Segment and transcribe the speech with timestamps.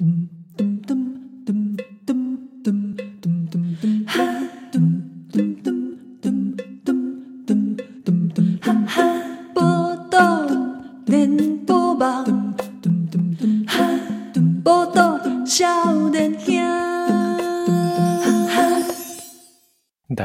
[0.00, 0.06] 大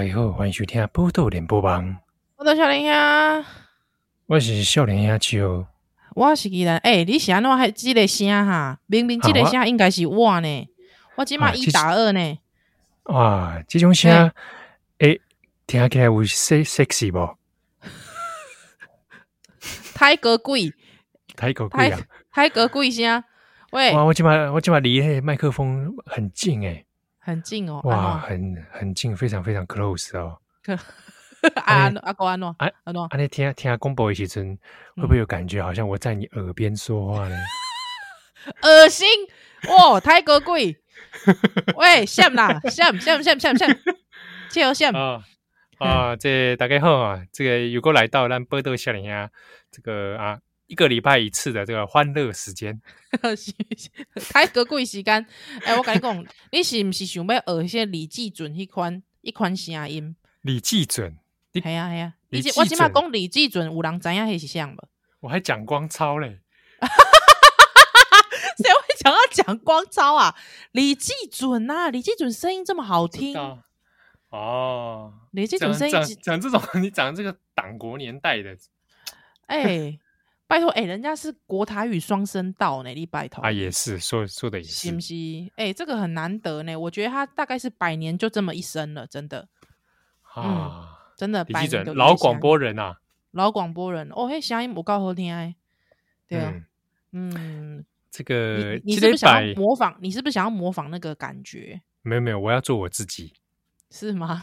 [0.05, 1.85] 家好，欢迎收听《报道连播网》。
[2.37, 3.45] 我的少年兄，
[4.27, 5.74] 我是少年兄秋。
[6.15, 6.77] 我是伊人。
[6.77, 8.79] 诶、欸，你是安怎还即个声哈？
[8.87, 10.69] 明明即个声应该是我呢。
[11.15, 12.39] 我即码一打二呢。
[13.03, 14.31] 哇，即种声，
[14.99, 15.21] 诶、欸，
[15.67, 17.35] 听起来有 sexy 不？
[19.93, 20.73] 太格贵，
[21.35, 21.99] 太格贵啊！
[22.31, 23.21] 太格贵声。
[23.71, 26.85] 喂，哇，我起码我起码离那麦克风很近诶，
[27.19, 27.81] 很近哦。
[27.83, 30.39] 哇，很很近，非常非常 close 哦。
[31.65, 34.57] 阿阿哥安诺阿阿诺，阿你听听公播的时阵，
[34.95, 37.35] 会不会有感觉好像我在你耳边说话呢？
[38.61, 39.07] 恶心！
[39.69, 40.77] 哇，太高贵。
[41.75, 43.79] 喂，闪啦，闪闪闪闪闪，
[44.49, 45.23] 切尔闪啊
[45.79, 46.15] 啊！
[46.15, 49.29] 这大家好啊，这个如果来到咱报道少年兄，
[49.71, 50.37] 这个啊
[50.67, 52.79] 一个礼拜一次的这个欢乐时间，
[54.29, 55.25] 太格贵时间。
[55.63, 60.15] 哎、欸，我跟你讲，你是不是想要学一些李济准一款一款声音？
[60.41, 61.17] 李济准，
[61.61, 62.13] 系啊系啊，
[62.57, 64.87] 我起码讲李济准，有人知影是像不？
[65.21, 66.39] 我还蒋光超嘞。
[68.57, 70.35] 谁会想要讲光超啊？
[70.71, 73.35] 李济准呐，李济准声音这么好听
[74.29, 75.13] 哦。
[75.31, 78.57] 李济准声音讲这种， 你讲这个党国年代的，
[79.47, 79.99] 哎、欸，
[80.47, 85.13] 拜托，哎、欸，人家是国台语双声道呢，你拜托啊，也是说说的也是，是不是？
[85.55, 89.47] 哎、欸，这个很难得呢，我觉得他大概是百年就这么一生了，真的
[90.33, 91.45] 啊、嗯，真的。
[91.93, 92.99] 老广播人啊，
[93.31, 95.55] 老广播人哦，嘿，声音我够好听哎，
[96.27, 96.53] 对啊，
[97.11, 97.33] 嗯。
[97.37, 99.97] 嗯这个你，你是不是想要模仿？
[99.99, 101.81] 你是不是想要模仿那个感觉？
[102.01, 103.33] 没有没有，我要做我自己，
[103.91, 104.41] 是吗？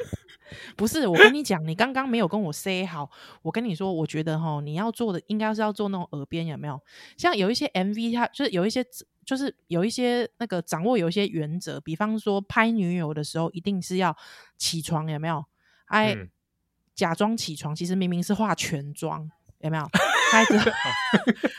[0.76, 3.10] 不是，我跟你讲，你刚刚没有跟我 say 好。
[3.42, 6.80] 我跟你说，我觉得哈，你要做的应该是要做那种耳边，有没有？
[7.18, 8.82] 像有一些 MV，它就是有一些，
[9.26, 14.16] 就是有一些那个掌握有一些原则，比方说拍女友的时候，一定是要
[14.56, 15.44] 起床，有没有？
[15.86, 16.30] 哎、嗯，
[16.94, 19.30] 假装起床，其实明明是化全妆。
[19.60, 19.90] 有没有？
[20.32, 20.70] 哎 之后，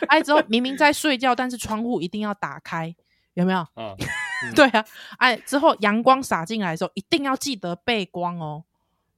[0.07, 2.95] 挨之后明明在睡觉，但是窗户一定要打开，
[3.33, 3.59] 有没有？
[3.59, 3.95] 啊
[4.45, 4.85] 嗯、对啊，
[5.17, 8.63] 哎，之后阳光洒进来的时候，一定要记得背光哦，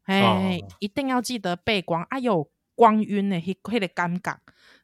[0.03, 2.01] 哎、哦，一定要记得背光。
[2.03, 4.37] 哎呦，光晕的，那那个尴尬。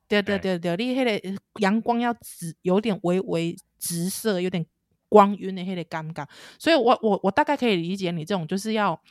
[0.09, 4.65] 对对对对，你那个阳光要直，有点微微直射，有点
[5.07, 6.27] 光晕的，那个尴尬。
[6.59, 9.01] 所以我我我大概可以理解你这种，就是要。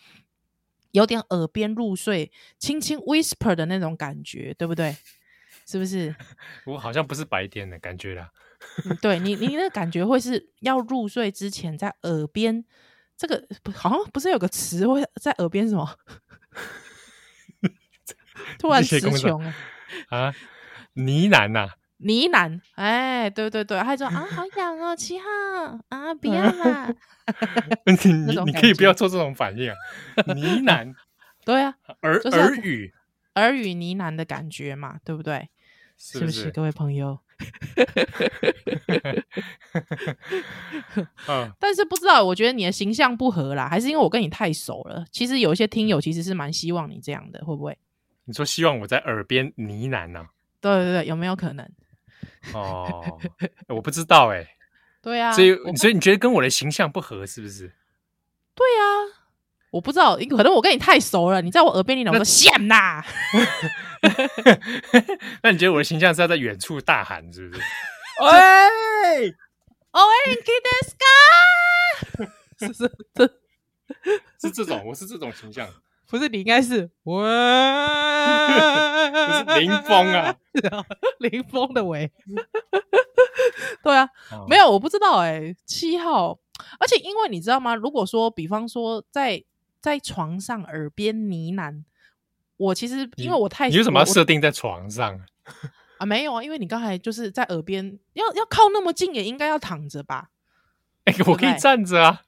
[0.95, 4.97] 有点耳边入睡，轻轻 whisper 的那种感觉，对不对？
[5.67, 6.15] 是不是？
[6.67, 8.31] 我好像不是白天的感觉啦。
[8.87, 12.65] 嗯、对你，你那感觉会是要入睡之前在耳边，
[13.17, 15.99] 这个好像不是有个词会在耳边什么？
[18.59, 19.53] 突然词穷了
[20.11, 20.35] 啊！
[20.95, 21.71] 呢喃呐。
[22.05, 25.27] 呢喃，哎，对对对，还说啊，好痒哦， 七号
[25.89, 26.93] 啊，不要啦！
[27.87, 29.75] 你你你可以不要做这种反应啊，
[30.27, 30.95] 呢喃，
[31.45, 32.93] 对啊，耳、就是、耳语，
[33.35, 35.49] 耳语呢喃的感觉嘛，对不对？
[35.97, 37.19] 是不是，是不是各位朋友？
[41.29, 45.05] 嗯，但是不知道，我觉得你的形象不合啦，还是因为我跟你太熟了？
[45.11, 47.79] 其实有一些听友其实是蛮希望你这样的，会不会？
[48.27, 50.27] 你说希望我在耳边呢喃呢？
[50.61, 51.69] 对对对，有没有可能？
[52.53, 53.19] 哦，
[53.69, 54.49] 我不知道哎、欸。
[55.03, 57.73] 对啊，所以所以你觉得跟我的形象不合是不是？
[58.55, 58.85] 对啊，
[59.71, 61.43] 我不知道，可能我跟你太熟了。
[61.43, 63.05] 你在我耳边，你老说险呐。
[65.43, 67.63] 那你觉得我的形象是要在远处大喊是不是？
[68.23, 69.35] 喂
[69.93, 73.27] ，Orange the sky，是是这
[74.41, 75.69] 是这种，我是这种形象。
[76.09, 77.25] 不是你应该是喂，
[79.33, 80.37] 是林峰啊，
[81.19, 82.13] 林峰的喂，
[83.83, 86.39] 对啊，哦、没有我不知道哎、欸，七号，
[86.79, 87.75] 而且因为你知道吗？
[87.75, 89.43] 如果说比方说在
[89.81, 91.83] 在床上耳边呢喃，
[92.57, 95.19] 我其实因为我太你，你为什么要设定在床上
[95.99, 96.07] 啊？
[96.07, 100.29] 没有啊，因为你刚才就是在耳边，要要靠那么近也应该要躺着吧？
[101.05, 102.23] 哎、欸，我可以站着啊，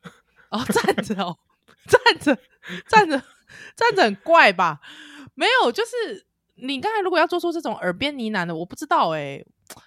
[0.51, 1.39] 哦，站着哦，
[1.87, 2.39] 站 着
[2.89, 3.23] 站着。
[3.77, 4.81] 这样子很怪吧？
[5.35, 9.47] 没有，就是你刚才如果要做出这种耳边呢喃的，我不知道哎、欸，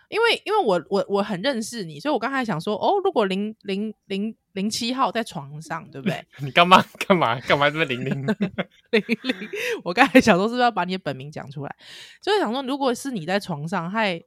[0.09, 6.24] 因为因为我我我很认识你，所以我刚才想说，哦，如果零零零零七号在床上，对不对？
[6.39, 8.27] 你干嘛干嘛干嘛这么零零
[8.91, 9.50] 零零？
[9.83, 11.75] 我刚才想说，是不是要把你的本名讲出来？
[12.21, 14.24] 就是想说，如果是你在床上，还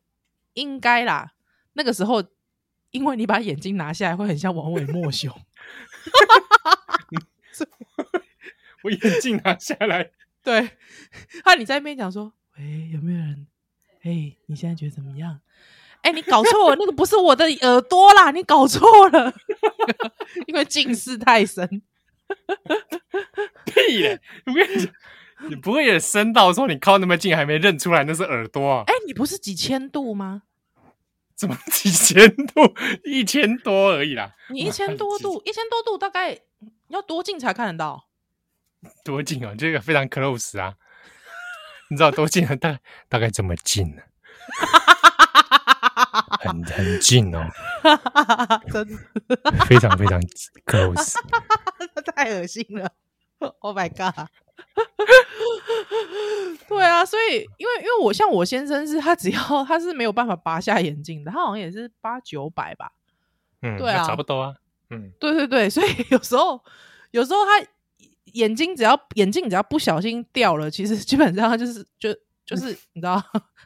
[0.55, 1.33] 应该啦，
[1.75, 2.25] 那个时候
[2.91, 5.33] 因为你把眼睛拿下来会很像王伟莫雄。
[8.85, 10.11] 我眼镜拿下来，
[10.43, 10.71] 对，
[11.45, 13.47] 他你在那边讲说，喂，有没有人？
[14.03, 15.41] 哎，你现在觉得怎么样？
[16.03, 19.33] 哎，你搞错了，那个不是我的耳朵啦，你搞错了，
[20.49, 21.83] 因为近视太深。
[23.67, 24.19] 屁嘞！
[24.47, 24.93] 我跟你讲，
[25.49, 28.85] 你不会也深到说你靠那么近还没认出来那是耳朵啊？
[28.89, 30.43] 哎，你不是几千度吗？
[31.37, 32.75] 怎么几千度？
[33.05, 34.35] 一千多而已啦。
[34.51, 36.39] 你一千多度，一千多度大概
[36.89, 38.09] 要多近才看得到？
[39.05, 40.75] 多近哦，这个非常 close 啊！
[41.89, 42.55] 你知道多近啊？
[42.57, 44.03] 大概大概这么近呢？
[46.41, 47.47] 很很近哦，
[48.73, 48.97] 真的
[49.67, 50.21] 非常非常
[50.67, 51.17] close，
[52.17, 52.91] 太恶心了
[53.61, 54.29] ！Oh my god！
[56.69, 62.93] 对啊，所以因为因为我像我先生是他只要他是没有办法拔下眼镜的，他好像也是八九百吧？
[63.63, 64.55] 嗯，对啊，差不多啊。
[64.91, 66.65] 嗯，对对对，所以有时候
[67.13, 67.65] 有时候他。
[68.33, 72.13] 眼睛只要眼镜只要不小心掉了，其实基本上就是 就
[72.45, 73.23] 就是你知道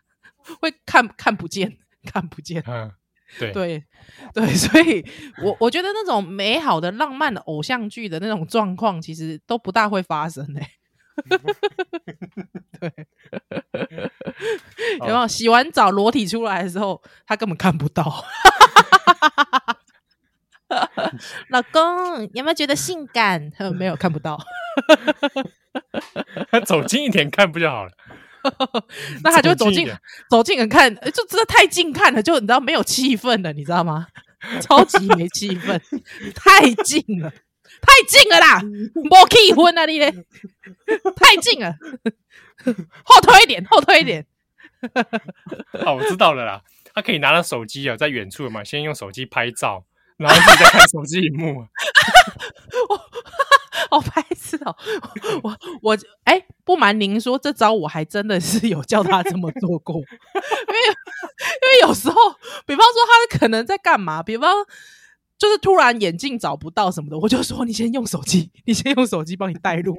[0.60, 2.92] 会看看不见看不见，嗯，
[3.38, 3.84] 对对
[4.32, 5.04] 对，所以
[5.42, 10.70] 我我觉得那种美好的浪漫的偶像剧的那种状况，其实都不大会发生诶、欸。
[12.78, 13.06] 对，
[14.98, 18.22] 有没有洗完澡裸体出来的时候，他根本看不到。
[21.50, 23.50] 老公，有没有觉得性感？
[23.50, 24.38] 他 没有，看不到。
[26.50, 27.92] 他走近一点看不就好了？
[29.24, 29.88] 那他就走近，
[30.30, 34.06] 走近人看，就真的太近看了，就你知道没有气氛了，你知道吗？
[34.60, 35.80] 超级没气氛，
[36.34, 38.62] 太近了，太近了啦！
[38.62, 40.12] 没气氛啊你嘞，
[41.16, 41.74] 太近了，
[43.02, 44.24] 后退一点，后退一点。
[45.84, 46.62] 好，我知道了啦，
[46.94, 49.84] 他可以拿着手机啊，在远处嘛，先用手机拍照。
[50.16, 51.66] 然后自己在看手机荧幕，
[52.88, 53.00] 我
[54.00, 54.74] 好白痴哦！
[55.42, 62.16] 我我哎，不瞒您说，这招我还真的是有叫他这么做过，因为因为有时候，
[62.66, 62.94] 比方说
[63.30, 64.52] 他可能在干嘛，比方
[65.38, 69.96] 就是突然眼镜找不到什么的，我就说你先用手机，你先用手机帮你带路。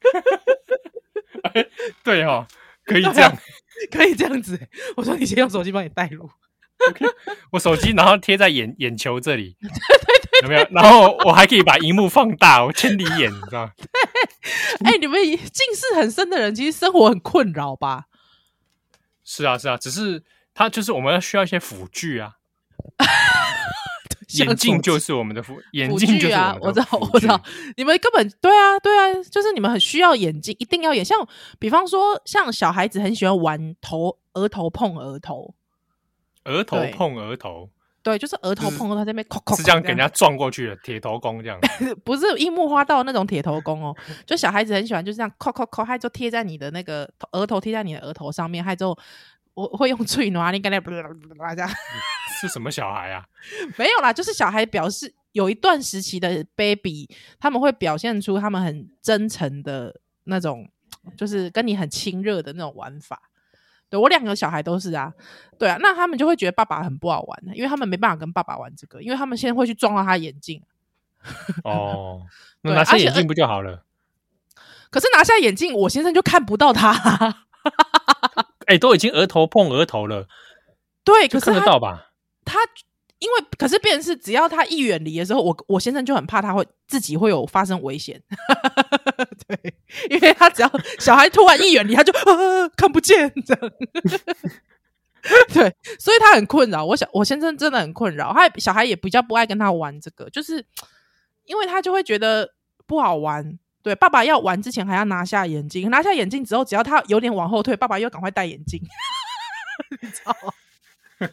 [1.54, 1.66] 哎，
[2.02, 2.46] 对哦，
[2.84, 3.36] 可以这样，
[3.92, 4.58] 可以这样子。
[4.96, 6.30] 我说你先用手机帮你带路。
[6.88, 7.04] OK，
[7.52, 10.66] 我手机然后贴在眼眼球这里， 对对对，有没有？
[10.70, 13.72] 然后我还可以把荧幕放大，我千里眼，你知道吗？
[14.84, 15.38] 哎、欸，你们近
[15.74, 18.06] 视很深的人，其实生活很困扰吧？
[19.24, 20.24] 是啊，是啊，只是
[20.54, 22.32] 他就是我们要需要一些辅具啊。
[24.38, 27.40] 眼镜就是我们的辅，眼镜就是啊，我知道，我知道，
[27.76, 31.04] 你们根本对啊，对啊，就是你们很需要眼镜，一定要眼。
[31.04, 31.26] 像
[31.58, 35.54] 比方说，像小孩子很喜欢玩头，额头碰额头。
[36.44, 37.70] 额头碰额头，
[38.02, 41.58] 对，就是额头碰到他这边，是，是这样给人家撞过去的铁头功这样，
[42.04, 43.94] 不是樱木花道那种铁头功哦，
[44.26, 48.96] 就小孩子很喜欢，就是这样，扣扣扣，他就贴在你的那个额头，贴在你的额头上面，还之后
[49.54, 50.80] 我会用嘴拿你跟那
[51.54, 51.70] 这样，
[52.40, 53.24] 是什么小孩啊？
[53.76, 57.08] 没有啦，就是小孩表示有一段时期的 baby，
[57.38, 60.66] 他们会表现出他们很真诚的那种，
[61.18, 63.20] 就是跟你很亲热的那种玩法。
[63.90, 65.12] 对，我两个小孩都是啊，
[65.58, 70.62] 对啊，那他们就会觉得爸爸很不好玩，因为他们没办法跟爸爸玩这个，因为他们现在会去撞到他眼镜。
[71.64, 72.22] 哦，
[72.62, 73.84] 那拿下眼镜不就好了？
[74.90, 76.92] 可是拿下眼镜，我先生就看不到他。
[78.66, 80.28] 哎、欸，都已经额头碰额头了，
[81.04, 82.12] 对，可是看得到吧？
[82.44, 82.58] 他。
[83.20, 88.18] 因为可是，变成是只要他一远离的时候，我我先生就很怕他会自己会有发生危险。
[89.50, 89.74] 对，
[90.08, 92.12] 因为他只要小孩突然一远离，他就
[92.76, 93.72] 看不见这样。
[95.52, 96.84] 对，所以他很困扰。
[96.84, 100.64] 我想我先生真的很困扰，他小孩也比较不爱跟他玩这个，就是
[101.44, 102.54] 因为他就会觉得
[102.86, 103.58] 不好玩。
[103.82, 108.80] 对，爸爸要玩之前还要拿下眼镜，拿下眼镜之后，只要他有点往后退，爸爸又赶快戴眼镜。
[110.02, 110.52] 你知道吗？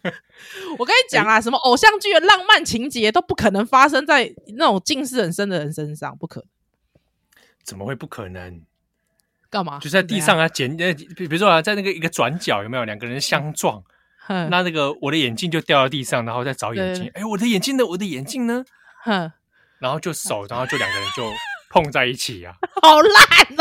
[0.77, 6.49] 我跟你讲啊，什么偶像剧的浪漫情节都不可能发生在那种近视很深的人身上，不可能。
[7.67, 8.61] 怎么会不可能？
[9.49, 9.77] 干嘛？
[9.79, 13.83] 就在地上啊，捡呃，比如说啊，在那个一个转角有没有两个人相撞？
[14.29, 17.05] 嗯、那那个我的眼镜就掉到地上，然后再找眼镜。
[17.13, 17.85] 哎、欸，我的眼镜呢？
[17.85, 18.65] 我的眼镜呢？
[19.03, 19.31] 哼，
[19.79, 21.31] 然后就手，然后就两个人就。
[21.69, 23.13] 碰在一起呀、啊， 好烂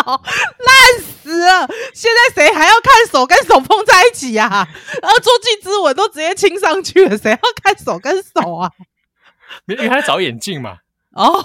[0.06, 1.68] 哦，烂死了！
[1.92, 4.68] 现在谁还要看手跟手碰在一起呀、啊？
[5.02, 8.70] 然后坐骑之吻都直接亲上去了，谁要看手跟手啊？
[9.66, 10.78] 因为他在找眼镜嘛。
[11.10, 11.44] 哦，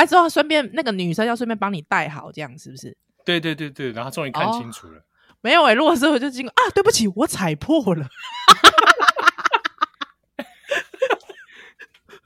[0.00, 2.96] 还之后顺便那个女生要顺便帮你戴好，这样是不是？
[3.22, 4.98] 对对对对，然后终于看清楚了。
[4.98, 5.02] 哦、
[5.42, 8.08] 没有哎、欸，如果是我就经过啊，对不起，我踩破了。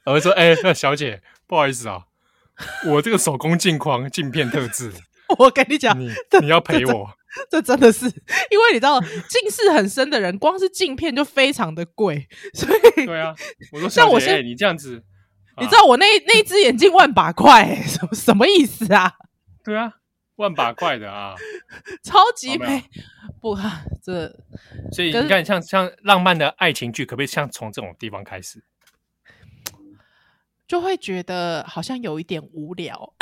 [0.06, 2.04] 我会说，哎、欸，小姐，不好意思啊，
[2.86, 4.92] 我这个手工镜框镜片特制，
[5.40, 6.12] 我跟你讲，你
[6.42, 7.10] 你要赔我
[7.50, 13.34] 这，这真的是，因为你知道近视很深的人，光是镜片就非常的贵，所以对啊，
[13.72, 15.02] 我说像我现在你这样子，
[15.58, 19.14] 你知道我那那一只眼镜万把块， 什么什么意思啊？
[19.62, 19.94] 对啊。
[20.36, 21.36] 万把块的啊，
[22.02, 22.82] 超级美，
[23.40, 23.56] 不，
[24.02, 24.26] 这
[24.90, 28.64] 所以你看，像像浪漫的爱情剧，可不可以像从这种地方开始？
[30.66, 33.14] 就会觉得好像有一点无聊。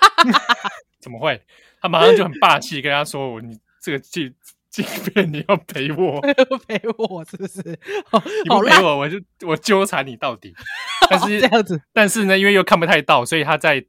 [1.00, 1.42] 怎么会？
[1.80, 4.34] 他马上就很霸气，跟他说：“我你这个镜
[4.82, 6.20] 镜片你要陪我，
[6.66, 7.60] 陪我是不是？
[7.62, 10.54] 你不陪我，我就我纠缠你到底。
[11.10, 13.84] ”但是这样子，但是呢，因为又看不太到，所以他在。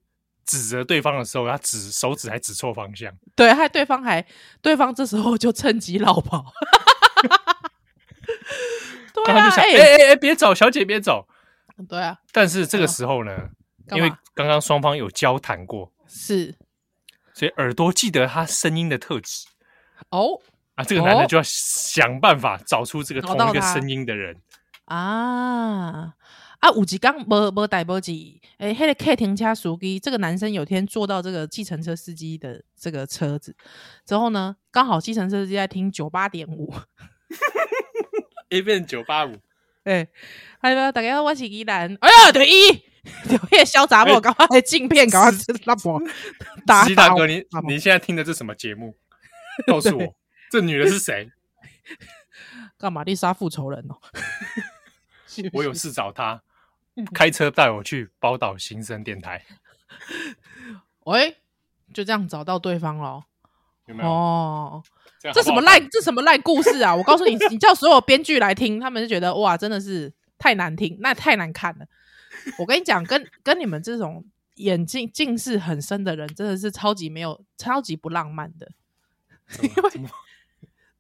[0.46, 4.26] 指责对方的时候，他指手指还指错方向，对，还对方还
[4.64, 6.44] 对方这时候就趁机落跑，
[9.14, 9.64] 对啊，哎。
[9.64, 11.28] 哎哎，别走，小姐别走，
[11.88, 12.18] 对啊。
[12.32, 13.50] 但是这个时候呢，
[13.92, 16.56] 因为刚刚双方有交谈过，是，
[17.36, 19.46] 所以耳朵记得他声音的特质。
[20.10, 20.42] 哦
[20.80, 24.38] 啊，这个男的就要想办法找出这个同一个声音的人。
[24.86, 26.14] 啊。
[26.60, 33.56] 啊，五级刚没没带没几，诶，那个 K 停车熟机，这个男生有天坐到这个计程车司机的这个车子
[34.06, 36.74] 之后呢，刚好计程车司机在听九八点五，
[38.52, 39.38] A 变九八五，
[39.86, 40.06] 哎，
[40.62, 42.68] 还有大家我是依兰，哎呀，对一，
[43.30, 44.20] 有叶潇洒不？
[44.20, 45.32] 赶快镜片，赶快
[45.64, 46.02] 拉波，
[46.68, 48.98] 打大哥，你你现在听的是什么节目？
[49.66, 50.14] 告诉我，
[50.52, 51.32] 这女的是谁？
[52.78, 53.04] 干嘛？
[53.04, 53.98] 丽莎复仇人哦，
[55.54, 56.42] 我有事找她。
[57.14, 59.46] 开车带我去宝岛新生电台。
[61.06, 61.38] 喂，
[61.94, 63.24] 就这样找到对方了。
[63.86, 64.10] 有没有？
[64.10, 64.84] 哦，
[65.34, 65.88] 这，什么烂？
[65.90, 66.94] 这什么烂故事啊！
[66.94, 71.86] 我告诉你，你叫所有编剧来听，他们就觉得哇，真的是太难听，那太难看了。
[72.58, 74.26] 我跟你讲，跟跟你们这种
[74.56, 78.72] 眼镜近视很深的人，真的是超级没有、超级不浪漫的。
[79.64, 80.10] 因为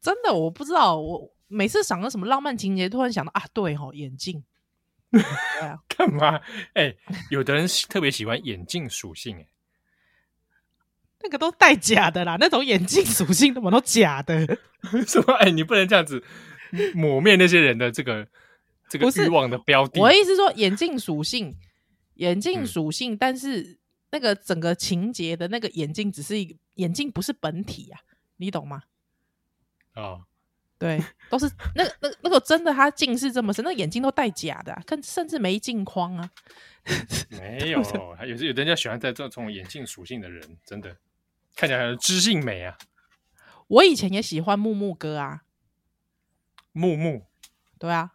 [0.01, 4.43] 真的，我不知道，我每次想到什么浪漫情节，突然想到啊，对哦，眼镜。
[5.11, 5.21] 对
[5.67, 6.35] 啊，干嘛？
[6.73, 6.97] 哎、欸，
[7.31, 9.47] 有的人特别喜欢眼镜属性，哎，
[11.23, 14.45] 那个都带假的啦，那种眼镜属性怎么都假的？
[15.07, 15.33] 什么？
[15.39, 16.23] 哎、欸，你不能这样子
[16.93, 18.27] 抹灭那些人的这个
[18.87, 19.99] 这个欲望的标的。
[19.99, 21.55] 我的意思说，眼镜属性，
[22.13, 23.79] 眼镜属性，嗯、但是
[24.11, 27.99] 那个整个情节的那个眼镜只是一个眼镜，不是本体啊，
[28.37, 28.83] 你懂吗？
[30.01, 30.25] 啊、哦。
[30.77, 30.97] 对，
[31.29, 36.31] 都是那个、那个、那个真的，他近视这么深，那、眼睛都戴假的、啊，跟甚至没镜框啊。
[37.29, 37.83] 没有，
[38.25, 40.95] 有有人家喜欢戴这种眼镜属性的人，真的
[41.55, 42.77] 看起来很知性美啊。
[43.67, 45.43] 我以前也喜欢木木哥啊，
[46.71, 47.25] 木木，
[47.77, 48.13] 对啊，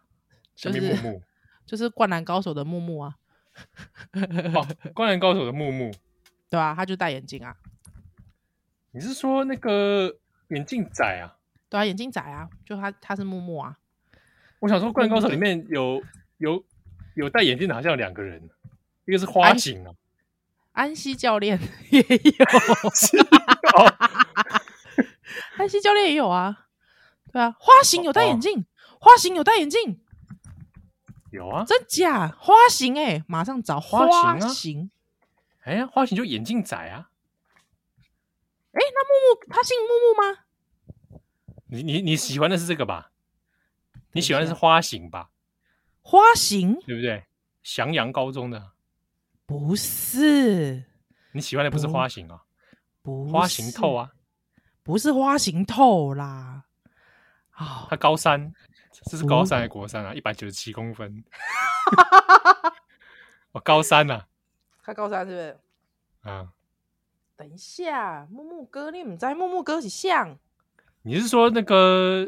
[0.55, 1.21] 就是木木，
[1.67, 3.15] 就是灌篮高手的木木啊。
[4.53, 5.93] 哦，灌篮高手的木木，
[6.49, 7.55] 对啊，他就戴眼镜啊。
[8.91, 10.17] 你是说那个
[10.49, 11.34] 眼镜仔啊？
[11.69, 13.77] 对啊，眼镜仔啊，就他他是木木啊。
[14.59, 16.01] 我想说，《灌篮高手》里面有
[16.37, 16.63] 有
[17.15, 18.49] 有戴眼镜的，好像有两个人，
[19.05, 19.93] 一个是花形啊，
[20.71, 21.59] 安西教练
[21.91, 22.45] 也有，
[25.57, 26.67] 安西教练也有啊。
[27.31, 28.65] 对啊，花型有戴眼镜，
[28.99, 29.99] 花型有戴眼镜，
[31.31, 32.27] 有啊，真假？
[32.29, 34.89] 花型哎，马上找花型。
[35.63, 37.09] 哎呀，花型就眼镜仔啊。
[38.71, 40.44] 哎，那木木他姓木木吗？
[41.75, 43.11] 你你你喜欢的是这个吧？
[44.13, 45.29] 你喜欢的是花型吧？
[46.01, 47.25] 花型对不对？
[47.63, 48.71] 翔阳高中的
[49.45, 50.85] 不是？
[51.33, 52.43] 你喜欢的不是花型啊？
[53.01, 54.13] 不，花型透啊？
[54.83, 56.65] 不是花型透啦！
[57.51, 58.53] 啊，他高三，
[59.03, 60.13] 这是高三还是国三啊？
[60.13, 61.23] 一百九十七公分，
[63.51, 64.25] 我高三呐，
[64.81, 65.59] 他高三是不是？
[66.29, 66.53] 啊，
[67.35, 70.37] 等一下，木木哥，你唔知木木哥是像？
[71.07, 72.27] 你是说那个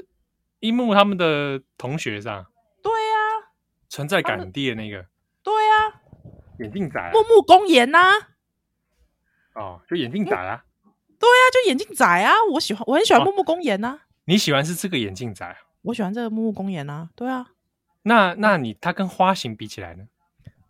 [0.59, 2.45] 樱木他们的同学是吧？
[2.83, 3.49] 对呀，
[3.89, 5.03] 存在感很低的那个。
[5.41, 6.01] 对呀，
[6.59, 7.11] 眼镜仔。
[7.11, 7.99] 木木公园呐。
[9.55, 10.63] 哦，就眼镜仔啊。
[11.19, 12.31] 对呀，就眼镜仔啊！
[12.53, 14.01] 我喜欢，我很喜欢木木公园呐。
[14.25, 15.57] 你喜欢是这个眼镜仔？
[15.81, 17.09] 我喜欢这个木木公园呐。
[17.15, 17.53] 对啊。
[18.03, 20.07] 那那你他跟花形比起来呢？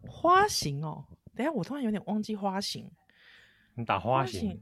[0.07, 1.03] 花形哦，
[1.35, 2.89] 等下我突然有点忘记花形。
[3.75, 4.61] 你打花形。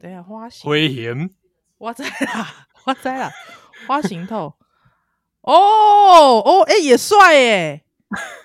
[0.00, 0.66] 等下花形。
[0.66, 1.30] 灰岩。
[1.78, 2.66] 我在啦。
[2.86, 3.32] 花栽了，
[3.88, 4.54] 花形透，
[5.40, 7.82] 哦哦，哎、欸，也帅耶，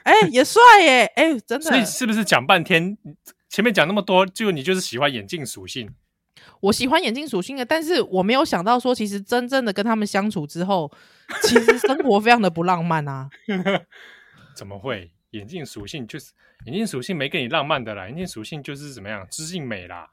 [0.02, 2.98] 哎、欸，也帅耶，哎、欸，真的，所以是不是讲半天，
[3.48, 5.94] 前面讲那么多，就你就是喜欢眼镜属性？
[6.60, 10.92] 我喜欢眼镜属性的，但是我没有想到说，其实真正的跟他们相处之后，
[11.44, 13.30] 其实生活非常的不浪漫啊。
[14.58, 15.12] 怎么会？
[15.30, 16.32] 眼镜属性就是
[16.66, 20.10] 眼镜属性没给你浪漫的啦，眼镜属性就是怎么样，知性美啦。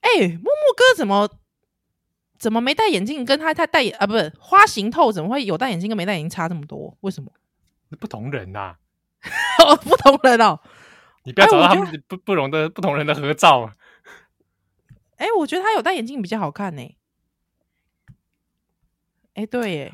[0.00, 1.28] 哎、欸，木木哥怎么
[2.38, 3.24] 怎么没戴眼镜？
[3.24, 6.96] 跟他他戴眼啊，不是花形透，怎么会有戴眼镜跟没戴眼镜差这么多？
[7.00, 7.30] 为什么？
[7.98, 10.58] 不同人呐、啊， 不同人哦。
[11.24, 13.70] 你不要找到他们不不同的不同人的合照。
[15.16, 16.96] 哎、欸，我觉得他有戴眼镜比较好看呢、欸。
[19.34, 19.92] 哎、欸，对耶，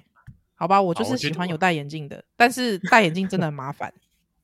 [0.54, 3.92] 好吧，我就是喜欢有戴眼镜的，但是戴眼镜真的很麻烦。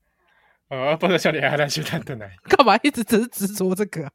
[0.67, 2.27] 呃，波多少年还在学看的呢？
[2.49, 4.01] 干嘛一直只是执着这个？
[4.01, 4.09] 十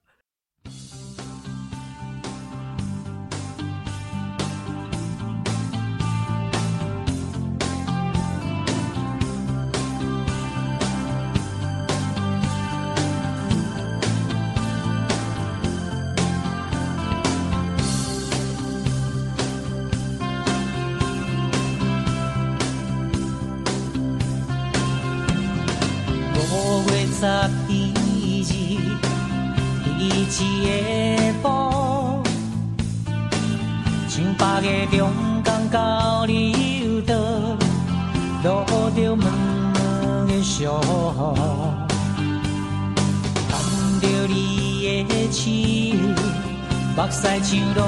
[46.99, 47.81] 目屎像落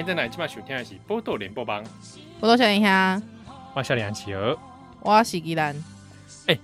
[0.00, 1.84] 欢迎再来，今晚收听的是《波多连播帮》。
[2.40, 3.22] 波多小林兄，
[3.74, 4.58] 我小林企鹅，
[5.02, 5.76] 我是吉兰。
[6.46, 6.58] 哎，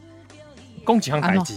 [0.86, 1.54] 讲几项代志？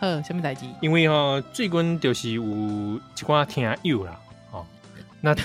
[0.00, 0.64] 呵，什么代志？
[0.80, 4.18] 因为哈，最近就是有一寡听友啦，
[4.50, 4.64] 哦，
[5.20, 5.36] 那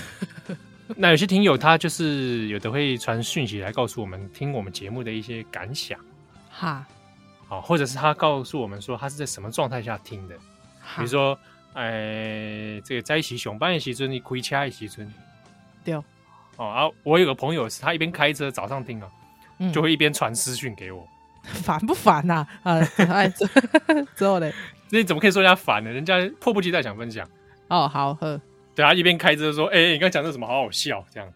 [0.95, 5.99] 那有些听友他就是有的会传讯息来告诉我们听我们节目的一些感想，
[6.49, 6.87] 哈，
[7.49, 10.37] 好，或者是他告诉我们说他是在什么状态下听的，
[10.95, 11.37] 比如说，
[11.73, 15.13] 哎，这个在一起上班的时阵，你开车的时阵。
[15.85, 16.03] 对哦
[16.57, 16.89] 啊！
[17.03, 19.07] 我有个朋友是他一边开车早上听啊，
[19.59, 21.07] 嗯、就会一边传私讯给我，
[21.43, 22.45] 烦不烦呐？
[22.63, 23.31] 啊，哎，
[24.15, 24.53] 之后嘞，
[24.89, 25.89] 那你怎么可以说人家烦呢？
[25.91, 27.25] 人家迫不及待想分享。
[27.69, 28.39] 哦，好喝。
[28.75, 30.45] 对啊，一边开车说：“哎、欸，你刚讲的什么？
[30.47, 31.31] 好好笑。”这样。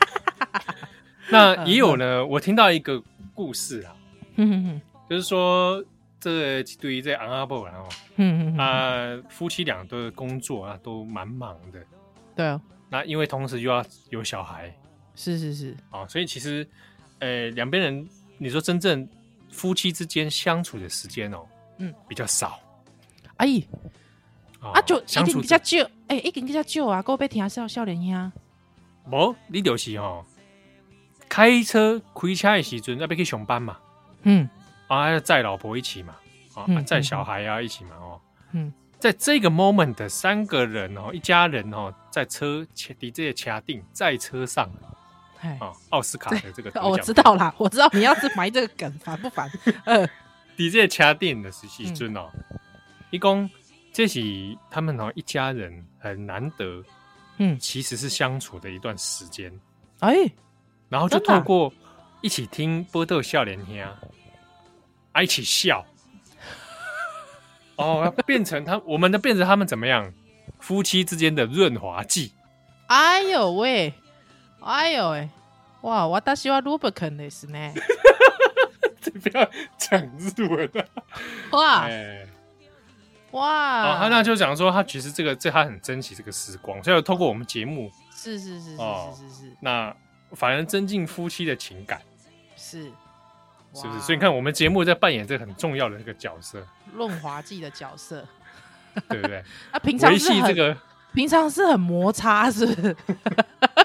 [1.30, 3.02] 那也有呢，我听到一个
[3.34, 3.96] 故事啊，
[5.08, 5.82] 就是说
[6.20, 11.80] 这个对于这昂阿伯然后，嗯啊，夫妻俩的工作啊，都蛮忙的。
[12.36, 12.60] 对啊。
[12.92, 14.70] 那因为同时又要有小孩，
[15.14, 16.68] 是是是，啊，所以其实，
[17.20, 19.08] 呃，两边人，你说真正
[19.50, 21.46] 夫妻之间相处的时间哦，
[21.78, 22.60] 嗯，比较少。
[23.38, 23.48] 哎，
[24.60, 28.30] 啊，就一定比较久，哎，一定比较久啊，够被听笑笑脸呀。
[29.10, 30.22] 无，你就是哦，
[31.30, 33.78] 开车开车的时阵要不要去上班嘛？
[34.24, 34.46] 嗯，
[34.88, 36.14] 啊，要载老婆一起嘛，
[36.54, 38.20] 啊，载小孩啊一起嘛，哦，
[38.52, 38.70] 嗯。
[38.98, 44.70] 在这个 moment 的三个人哦，一家人哦，在车前的这些掐定在车上，
[45.58, 49.50] 哦，奥斯卡的这个、哦，我知道啦，我知道你要是埋这个梗烦不烦？
[49.86, 50.06] 呃，
[50.56, 52.30] 的这掐定的时阵哦，
[53.10, 53.48] 一共
[53.92, 54.20] 这是
[54.70, 56.84] 他们哦一家人很难得，
[57.38, 59.50] 嗯，其实是相处的一段时间，
[60.00, 60.14] 哎，
[60.90, 61.72] 然后就透过
[62.20, 63.82] 一起听波特笑脸听，
[65.12, 65.84] 啊，一起笑。
[67.76, 70.12] 哦，变成他，我们的变成他们怎么样？
[70.58, 72.34] 夫妻之间的润滑剂。
[72.86, 73.94] 哎呦喂，
[74.60, 75.28] 哎呦喂，
[75.82, 77.72] 哇，我倒喜欢 lubricant 的是呢。
[79.22, 80.84] 不要讲日文啊！
[81.52, 82.26] 哇，欸、
[83.32, 89.94] 哇，哦，他那就讲说，他其实这个这他很珍惜这个时光，所以透过我们节目，是是是是哦，是是是，那
[90.32, 92.02] 反而增进夫妻的情感，
[92.56, 92.90] 是。
[93.74, 94.00] 是不是？
[94.00, 98.26] 所以你看，我们节目在扮演这很重要的这个角色，润滑剂的角色，
[99.08, 99.42] 对不对？
[99.72, 100.76] 啊，平常是这个，
[101.14, 102.96] 平常是很摩擦，是不是？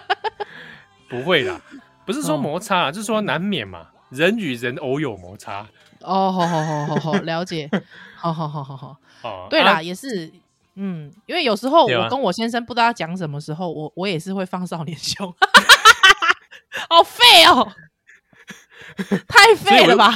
[1.09, 1.59] 不会啦，
[2.05, 5.67] 不是说摩擦，就是说难免嘛，人与人偶有摩擦。
[6.01, 7.69] 哦，好好好好好，了解。
[8.15, 8.97] 好好好好好。
[9.23, 10.31] 哦，对啦，也是
[10.75, 15.33] 嗯，因为有时候我跟我先生不知道要讲什么时候，我我也是会放少年凶，
[16.89, 17.71] 好废哦，
[19.27, 20.13] 太废了吧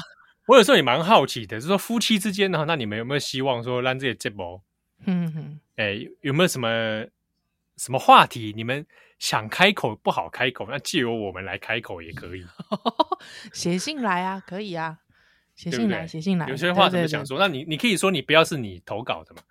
[0.48, 0.54] 我！
[0.54, 4.62] 我有时候也蛮好奇的，就是说夫妻之间呢，那你们有没有希望说让这些节目，
[5.06, 7.06] 嗯哼，哎，有没有什么
[7.78, 8.86] 什么话题你们
[9.20, 12.46] 想开口不好开口，那借由我们来开口也可以，
[13.54, 14.98] 写信来啊，可以啊，
[15.56, 17.40] 写信来，写信来，有些话怎么想说？
[17.40, 19.42] 那你你可以说你不要是你投稿的嘛。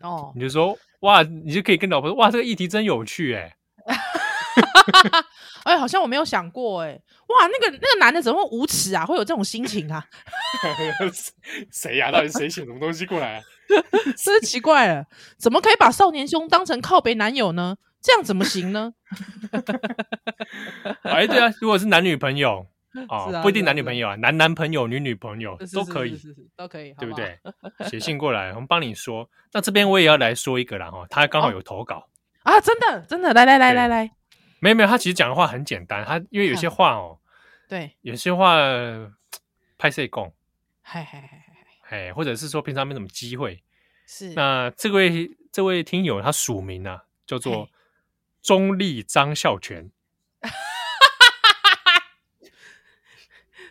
[0.00, 3.56] 哦，你就说哇，你就可以跟老婆说哇，这个议题真有趣哎，
[5.64, 6.92] 哎，好像我没有想过哎，
[7.28, 10.06] 哇，那个那个男的怎么会无耻啊，会有这种心情啊？
[11.72, 12.12] 谁呀、啊？
[12.12, 13.42] 到底谁写什么东西过来啊？
[14.16, 15.06] 真是奇怪了，
[15.38, 17.76] 怎么可以把少年兄当成靠北男友呢？
[18.00, 18.92] 这样怎么行呢？
[21.02, 22.66] 哎，对啊，如果是男女朋友。
[23.08, 26.16] 哦，啊、不一定男女朋友啊，啊男男朋友、女女朋友都可以，
[26.54, 27.36] 都可以，对不对？
[27.90, 29.28] 写信过来，我们帮你说。
[29.52, 31.96] 那这边我也要来说一个啦，哈，他刚好有投稿、
[32.44, 34.08] 哦、啊，真的，真的，来来来来来，
[34.60, 37.18] 没有没有，他其实讲的话很简单，他因为有些话哦，
[37.68, 38.54] 对，有些话
[39.76, 40.30] 拍摄讲，
[40.80, 41.43] 嗨嗨嗨
[41.94, 43.62] 嗨，或者是说平常没什么机会，
[44.06, 44.34] 是。
[44.34, 47.70] 那这位这位听友他署名啊，叫做
[48.42, 49.90] 中立张孝全。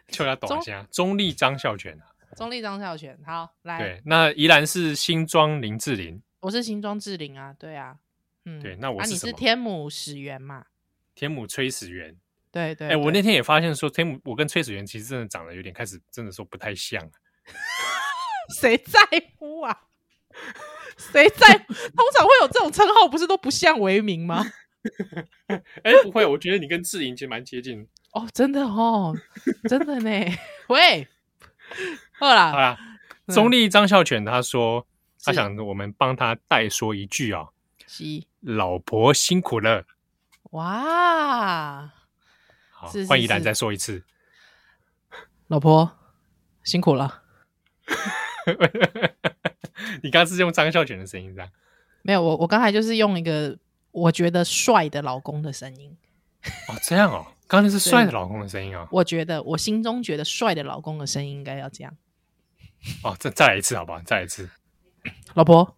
[0.07, 2.05] 就要懂一下，中立张孝全啊，
[2.37, 3.79] 中立张孝全，好来。
[3.79, 7.97] 对，那依然是新庄林志玲，我是新庄志玲啊，对啊，
[8.45, 10.67] 嗯，对，那我是、啊、你是天母始源嘛？
[11.15, 12.15] 天母崔始源，
[12.51, 17.11] 对对，哎、欸，我那天也发现说，天母我跟崔始源其实真的长得有点开始，真的说不太像。
[18.63, 18.99] 谁在
[19.37, 19.77] 乎啊？
[20.95, 21.57] 谁在？
[21.57, 24.45] 通常会有这种称号，不是都不像为名吗？
[25.83, 27.85] 哎、欸，不会，我觉得你跟志玲其实蛮接近。
[28.13, 29.13] 哦，真的哦，
[29.67, 30.09] 真的呢。
[30.69, 31.05] 喂，
[32.17, 32.77] 好啦，好啦，
[33.27, 34.87] 中立张孝全他说，
[35.21, 37.47] 他想我们帮他代说一句啊，
[37.85, 38.05] 是，
[38.39, 39.83] 老婆辛苦了。
[40.51, 41.91] 哇，
[42.71, 44.05] 好，换宜兰再说一次，
[45.47, 45.97] 老婆
[46.63, 47.23] 辛苦了。
[50.01, 51.49] 你刚刚是用张孝全的声音这样？
[52.01, 53.57] 没有，我我刚才就是用一个
[53.91, 55.95] 我觉得帅的老公的声音。
[56.67, 57.25] 哦，这样哦。
[57.47, 58.87] 刚才是帅的老公的声音啊！
[58.89, 61.95] 我觉得我心中觉得帅的老公的声音应该要这样。
[63.03, 64.49] 哦，再再来一次，好不好，再来一次。
[65.35, 65.75] 老婆，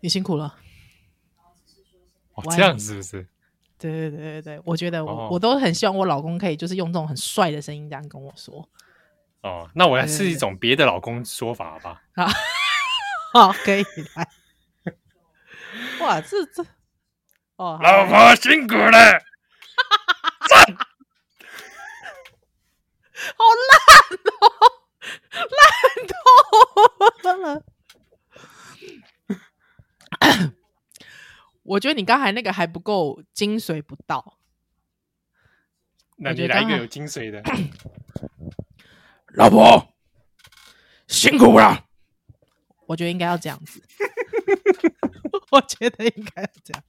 [0.00, 0.56] 你辛苦了。
[2.34, 3.26] 哦，这样是不是？
[3.78, 8.66] 对对对对对，我觉得我、哦、我都很希望我老公可以就是用这种很帅的声音这样跟我说。
[9.46, 12.02] 哦，那我来试一种别的老公说法，好吧？
[12.16, 12.26] 好，
[13.32, 13.84] 好， 可以
[14.16, 14.28] 来。
[16.00, 16.64] 哇，这这
[17.56, 18.98] 哦，老婆辛苦了。
[23.36, 23.72] 好烂
[24.40, 24.44] 哦，
[25.56, 25.66] 烂
[26.08, 26.12] 透
[27.42, 27.62] 了！
[31.62, 34.38] 我觉得你刚才那个还不够精髓，不到。
[36.18, 37.42] 那你来一个有精髓的。
[39.36, 39.94] 老婆
[41.06, 41.84] 辛苦了。
[42.86, 43.82] 我觉得应该要这样子。
[45.52, 46.82] 我觉得应该要这样。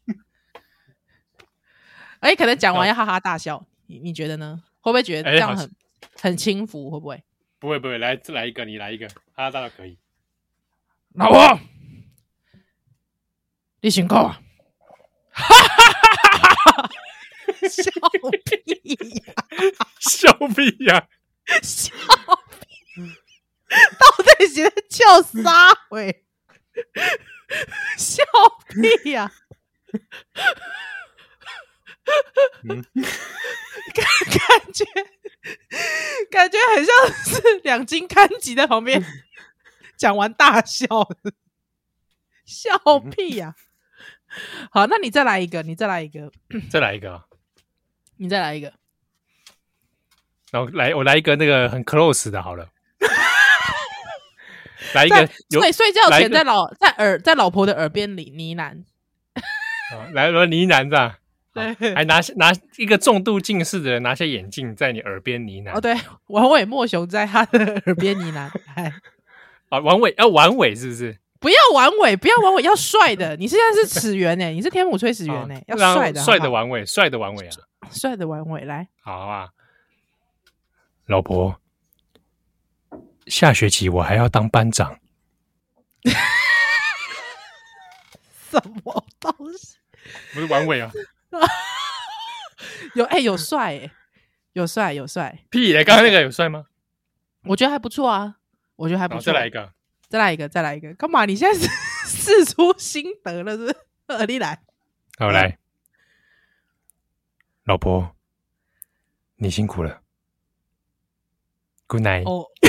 [2.21, 4.63] 哎，可能讲完要哈哈大笑，你你觉得呢？
[4.79, 5.75] 会不会觉得这样很？
[6.21, 7.21] 很轻浮，会不会？
[7.59, 7.97] 不会，不会。
[7.97, 9.97] 来，再来一个，你来一个，哈，哈大笑可以。
[11.15, 11.59] 老婆，
[13.81, 14.41] 你辛苦啊！
[15.31, 16.89] 哈哈哈哈哈哈！
[17.67, 17.91] 笑
[18.45, 18.93] 屁
[19.25, 19.33] 呀！
[19.99, 21.09] 笑屁呀！
[21.63, 21.93] 笑
[22.59, 23.15] 屁！
[23.99, 26.25] 到底是在叫啥喂？
[27.97, 28.23] 笑
[28.69, 29.31] 屁呀！
[32.69, 32.85] 嗯，
[33.93, 34.85] 感感觉。
[36.29, 39.01] 感觉很像是两斤看吉在旁边
[39.95, 40.85] 讲完大笑，
[42.45, 42.77] 笑
[43.09, 43.55] 屁呀、
[44.69, 44.69] 啊！
[44.71, 46.29] 好，那你再来一个，你再来一个，
[46.69, 47.23] 再来一个，
[48.17, 48.73] 你再来一个。
[50.57, 52.67] 然后来，我来一个那个很 close 的，好了。
[54.93, 58.83] 来一个，睡睡觉前在老在耳在老婆的耳边里呢喃。
[60.13, 61.13] 来，来呢喃这样。
[61.53, 65.75] 对，还拿拿一个重度近视的人拿下眼镜，在你耳边呢喃。
[65.75, 65.95] 哦，对，
[66.27, 68.49] 王伟莫雄在他的耳边呢喃。
[68.75, 68.91] 哎，
[69.69, 71.17] 啊，王伟要王伟是不是？
[71.39, 73.35] 不要王尾，不要王尾，要帅的。
[73.35, 78.87] 你现在是始源哎，你是天母崔始源哎，要帅的，帅的王伟，帅的王伟啊，帅的王伟来。
[79.03, 79.47] 好啊，
[81.07, 81.61] 老婆，
[83.27, 84.99] 下学期我还要当班长。
[88.51, 89.77] 什么东西？
[90.33, 90.91] 不是玩尾啊。
[92.95, 93.91] 有哎、欸，有帅哎、欸，
[94.53, 95.43] 有帅有帅。
[95.49, 95.83] 屁嘞！
[95.83, 96.65] 刚刚那个有帅吗？
[97.43, 98.37] 我觉得还不错啊，
[98.75, 99.21] 我觉得还不错。
[99.21, 99.73] 再来一个，
[100.09, 100.93] 再来一个，再来一个。
[100.95, 101.25] 干嘛？
[101.25, 101.67] 你现在是
[102.07, 103.75] 试出心得了，是不是？
[104.07, 104.61] 呃，你来，
[105.17, 105.57] 好来，
[107.63, 108.15] 老婆，
[109.35, 110.01] 你辛苦了
[111.87, 112.23] ，Good night。
[112.29, 112.45] 哦，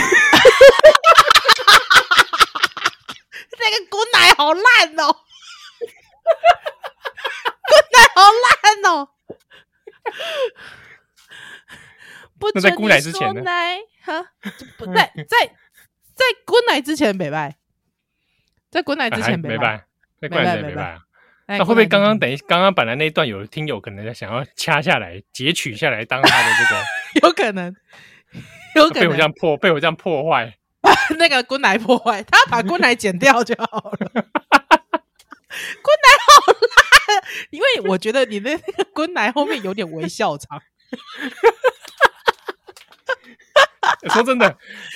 [3.58, 5.12] 那个 Good night 好烂哦，
[7.68, 8.48] Good night 好烂
[8.92, 8.94] 哦。
[12.38, 13.42] 不在 Good night 之前呢？
[14.04, 14.24] 哈，
[14.78, 15.24] 不在在
[16.14, 17.56] 在 Good night 之前，北拜，
[18.70, 19.84] 在 Good night 之前北拜，
[20.20, 20.98] 在 Good night 没拜。
[21.46, 26.84] 那会不会刚刚等于刚刚本来那一段有听友可能想要掐下来截取下来当他的这个？
[27.28, 27.74] 有可能，
[28.78, 30.56] 有可能被我这样破被我这样破坏，
[31.18, 33.98] 那个 Good night 破坏，他把 Good night 剪掉就好了。
[35.82, 40.60] Good night 好烂，因为我觉得你的那个 Good night 后面有点微笑场。
[44.10, 44.46] 说真的，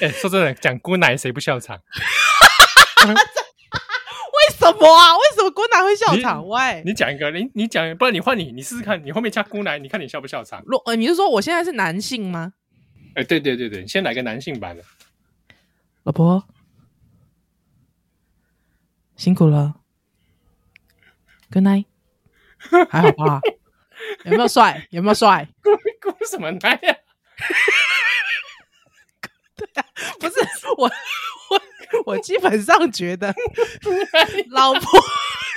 [0.00, 1.80] 哎、欸，说真的，讲 Good night 谁不笑场？
[3.06, 3.14] 为
[4.56, 5.16] 什么啊？
[5.16, 6.46] 为什么 Good night 会笑场？
[6.46, 10.62] 喂，你讲一个，你你讲，不然你换你，你试试看，你后面加 Good night，你看你笑不笑场？
[10.66, 12.52] 若呃，你是说我现在是男性吗？
[13.14, 14.82] 哎、欸，对对对对，先来个男性版的。
[16.04, 16.46] 老婆
[19.16, 19.76] 辛苦了
[21.50, 21.84] ，Good night，
[22.90, 23.40] 还好吧？
[24.24, 24.86] 有没有帅？
[24.90, 26.96] 有没有帅？Good 什么奶呀？
[29.54, 29.84] 对啊，
[30.18, 30.34] 不是
[30.76, 30.90] 我
[31.50, 31.62] 我
[32.06, 33.32] 我基本上觉得
[34.50, 34.80] 老婆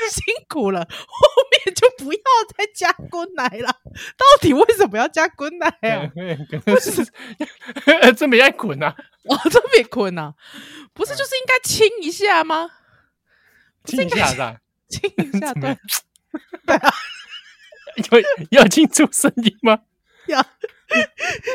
[0.09, 2.19] 辛苦了，后面就不要
[2.57, 3.69] 再加 Good night 了。
[4.17, 6.11] 到底为什么要加 Good night 啊？
[6.65, 7.05] 不是
[8.15, 8.95] 这么爱滚啊？
[9.29, 10.33] 哦，这么捆呐？
[10.93, 12.69] 不是，就是应该亲一下吗？
[13.85, 14.57] 亲一下是吧？
[14.89, 15.77] 亲一下，对
[16.65, 16.93] 对啊，
[18.51, 19.79] 要要清楚声音吗？
[20.27, 20.45] 要。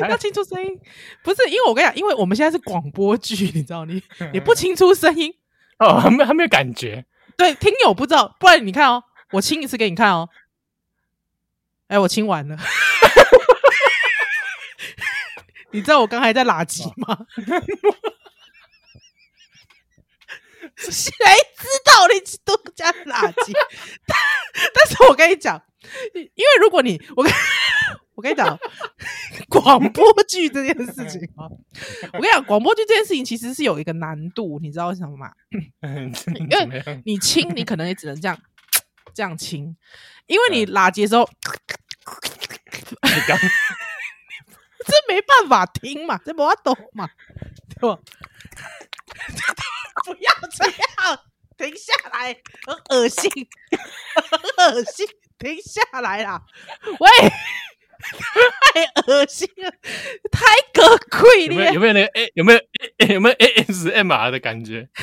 [0.09, 0.77] 要清出声音，
[1.23, 5.33] 不是因为我跟你讲，因为我们现在是广播剧，你知道，你你不清出声音
[5.79, 7.07] 哦，还没还没有感觉，
[7.41, 10.29] 对，听友不知道，不然你看哦，我亲一次给你看哦，
[11.89, 12.55] 哎，我亲完了，
[15.73, 17.19] 你知道我刚才在垃圾吗？
[20.77, 23.53] 谁知道你都加垃圾？
[24.07, 24.19] 但
[24.75, 25.63] 但是我跟你讲，
[26.13, 27.33] 因为如果你我跟。
[28.21, 28.59] 我跟你讲，
[29.49, 31.49] 广播剧这件事情啊，
[32.13, 35.33] 我跟你讲，广播剧这件事情其实是有一个难度，你知道为什么吗？
[35.81, 38.39] 因为你亲，你可能也只能这样
[39.15, 39.75] 这样亲，
[40.27, 41.27] 因为你拉结的时候，
[44.85, 47.09] 这没办法听嘛，这没法懂嘛，
[47.81, 47.99] 对吧？
[50.05, 51.19] 不要这样，
[51.57, 53.31] 停下来，很恶心，
[54.15, 55.07] 很恶心，
[55.39, 56.43] 停下来啦，
[57.01, 57.09] 喂。
[58.01, 59.71] 太恶心了，
[60.31, 61.73] 太可贵了。
[61.73, 62.33] 有没有那个 A？
[62.35, 62.59] 有没有
[62.99, 63.15] A？
[63.15, 64.89] 有没有 ASMR 的感觉？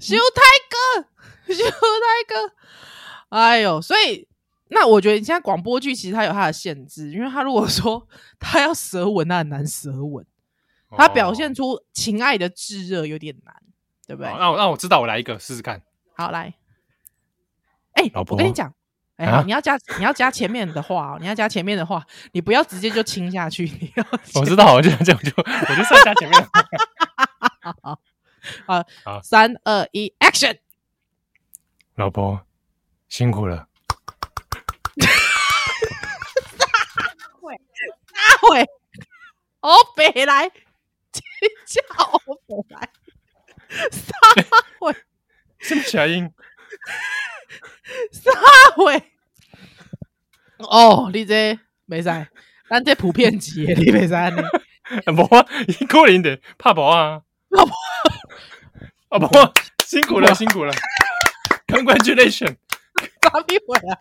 [0.00, 0.76] 修泰哥，
[1.54, 2.52] 修泰哥。
[3.30, 4.28] 哎呦，所以
[4.68, 8.06] 那我觉得你现在广播剧其实它有它的限制，因为他如果说
[8.38, 10.24] 他要舌吻，那很难舌吻。
[10.96, 13.54] 他表现出情爱的炙热有点难，
[14.06, 14.32] 对不对？
[14.38, 15.82] 那我那我知道，我来一个试试看。
[16.16, 16.54] 好，来。
[17.92, 18.72] 哎、欸，我跟你讲。
[19.18, 23.64] 哎、欸，你要加你要加前面的话，哦你要加前面的话，你不要直接就亲下去。
[23.64, 24.06] 你要
[24.40, 26.64] 我知道，我就这样就我就算加前面的话。
[27.82, 28.00] 好，
[28.64, 30.58] 好，好，三二一，Action！
[31.96, 32.40] 老婆
[33.08, 33.66] 辛苦了。
[36.56, 36.66] 大
[37.40, 37.56] 会
[38.14, 38.64] 大会，
[39.60, 40.48] 我北来，
[41.66, 41.82] 叫
[42.24, 42.88] 我北来，
[43.68, 44.28] 大
[44.78, 44.94] 会
[45.58, 46.32] 什么声音？
[48.12, 48.30] 啥
[48.76, 49.02] 会？
[50.58, 52.08] 哦，你这没使，
[52.68, 54.42] 咱这普遍级的， 你没事呢？
[55.14, 57.22] 不啊，你可怜的，怕不啊？
[57.50, 57.72] 老婆，
[59.10, 59.52] 老婆
[59.84, 60.72] 辛苦了， 辛苦了
[61.66, 62.56] ，Congratulations！
[63.22, 63.96] 啥逼鬼啊？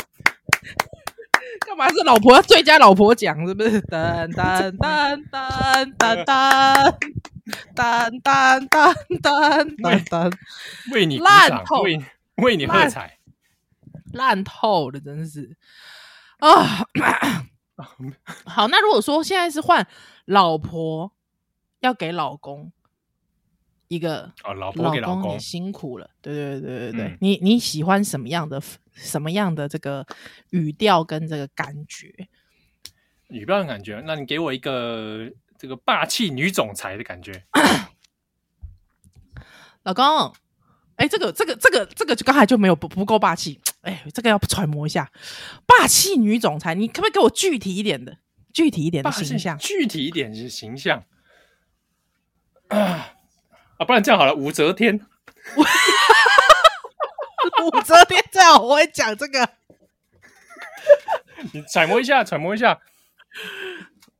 [1.65, 3.45] 干嘛是老婆最佳老婆奖？
[3.47, 3.81] 是不是？
[3.83, 6.97] 噔噔噔噔噔噔
[7.75, 10.33] 噔噔噔噔噔，
[10.93, 12.01] 为你烂透，为
[12.37, 13.16] 为你喝彩。
[14.13, 15.57] 烂透了，真是
[16.39, 16.85] 啊！
[18.45, 19.87] 好，那如果说现在是换
[20.25, 21.11] 老婆
[21.79, 22.71] 要给老公
[23.87, 28.61] 一个哦，老婆给老公，你辛苦了，对对对对对，嗯、你你喜欢什么样的
[28.93, 30.05] 什么样的这个
[30.49, 32.27] 语调跟这个感觉？
[33.27, 37.43] 语调的感觉，那你给我一个这个霸气女总裁的感觉，
[39.83, 40.33] 老公。
[40.95, 43.61] 哎，这个这个这个这个就刚才就没有不不够霸气。
[43.87, 45.09] 哎，这个要揣摩一下，
[45.65, 48.17] 霸气女总裁，你可不可以给我具体一点的、
[48.53, 49.57] 具体一点的形象？
[49.57, 51.05] 具体一点的形象
[52.67, 53.15] 啊！
[53.77, 54.99] 啊，不然这样好了，武则天。
[57.63, 59.49] 武则天最好我会讲这个。
[61.53, 62.81] 你揣摩一下，揣摩一下。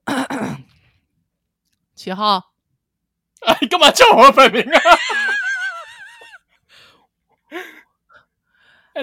[1.93, 2.53] 七号。
[3.41, 4.79] 哎，你干嘛叫我本名啊？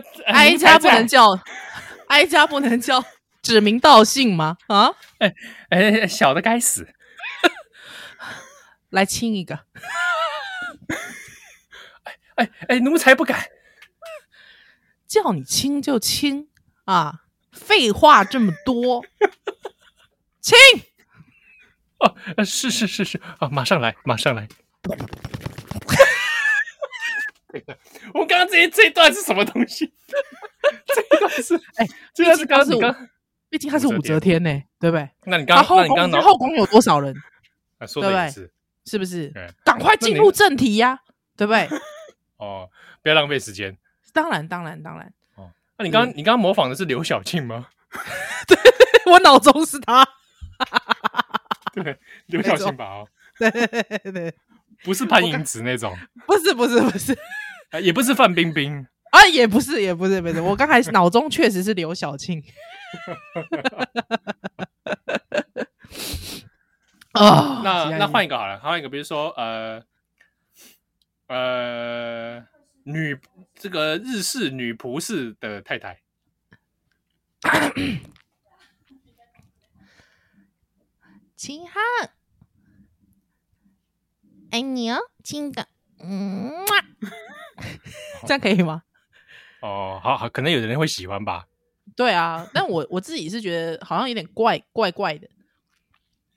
[0.27, 1.29] 哀家不能叫，
[2.09, 3.05] 哀家不能叫，
[3.43, 4.57] 指名道姓吗？
[4.69, 4.91] 啊？
[5.19, 5.35] 哎
[5.71, 6.89] 哎，小的该死！
[8.91, 9.61] 来亲一个。
[12.05, 13.49] 哎哎哎，奴才不敢。
[15.07, 16.49] 叫你亲就亲
[16.87, 17.21] 啊！
[17.53, 19.05] 废话这么多，
[20.41, 20.57] 亲。
[22.01, 24.49] 哦，是是是是啊，马上来，马上来。
[28.15, 29.93] 我刚刚这一这一段是什么东西？
[30.87, 33.09] 这一段是哎，这个是刚是刚，
[33.51, 35.09] 毕竟他是武则天呢，对不对？
[35.25, 37.15] 那你刚刚，那你刚刚后宫有多少人？
[37.87, 38.51] 说的也是，
[38.87, 39.33] 是不是？
[39.65, 41.01] 赶快进入正题呀，
[41.37, 41.69] 对不对？
[42.39, 42.71] 哦，
[43.03, 43.77] 不要浪费时间。
[44.13, 45.13] 当然，当然，当然。
[45.35, 47.69] 哦，那你刚你刚刚模仿的是刘晓庆吗？
[48.47, 48.57] 对，
[49.13, 50.07] 我脑中是他。
[51.75, 52.85] 对，刘晓庆吧？
[52.87, 54.35] 哦，对对对。
[54.83, 57.17] 不是潘迎紫那种，不是不是不是，
[57.81, 62.43] 也不是范冰冰 啊，也不是也不是不是，我刚才脑中确实是刘晓庆。
[67.13, 69.83] 啊，那那换一个好了，换一个，比如说呃
[71.29, 72.45] 呃
[72.85, 73.17] 女
[73.55, 76.01] 这个日式女仆式的太太，
[81.37, 82.11] 秦汉。
[84.51, 85.67] 爱你哦，亲个，
[85.99, 86.53] 嗯，
[88.27, 88.83] 这样可以吗？
[89.61, 91.47] 哦，好好，可能有的人会喜欢吧。
[91.97, 95.29] 对啊，但我 我自己是觉得好像有点怪怪怪的。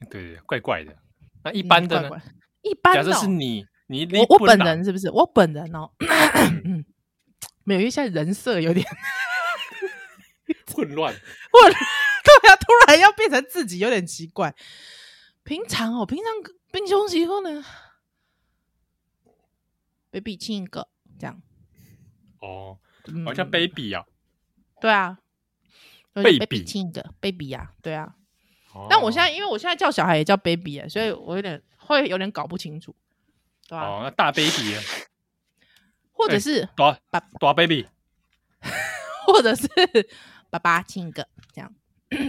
[0.09, 0.95] 对，怪怪的。
[1.43, 2.21] 那一般的呢？
[2.61, 5.09] 一般的，假设是你，你我我本人是不是？
[5.11, 5.89] 我本人哦，
[6.63, 6.85] 嗯，
[7.63, 8.85] 没有，因为现在人设有点
[10.73, 11.21] 混乱，混，
[11.71, 14.53] 对啊，突然要变成自己，有点奇怪。
[15.43, 17.63] 平常哦，平常冰胸以后呢
[20.11, 21.39] ？baby 亲一个，这样
[22.39, 22.77] 哦，
[23.25, 24.05] 好像 baby 啊，
[24.79, 25.17] 对啊
[26.13, 28.13] ，baby 亲一个 baby 呀，对啊。
[28.89, 32.95] 但我现在因为我现在叫小孩也叫 baby 啊，所以我有点会有点搞不清楚，
[33.67, 33.81] 对吧？
[33.87, 34.75] 哦，那大 baby，
[36.13, 36.99] 或者是大
[37.39, 37.87] 大 baby，
[39.25, 39.67] 或者是
[40.51, 41.73] 爸爸亲一个，这样。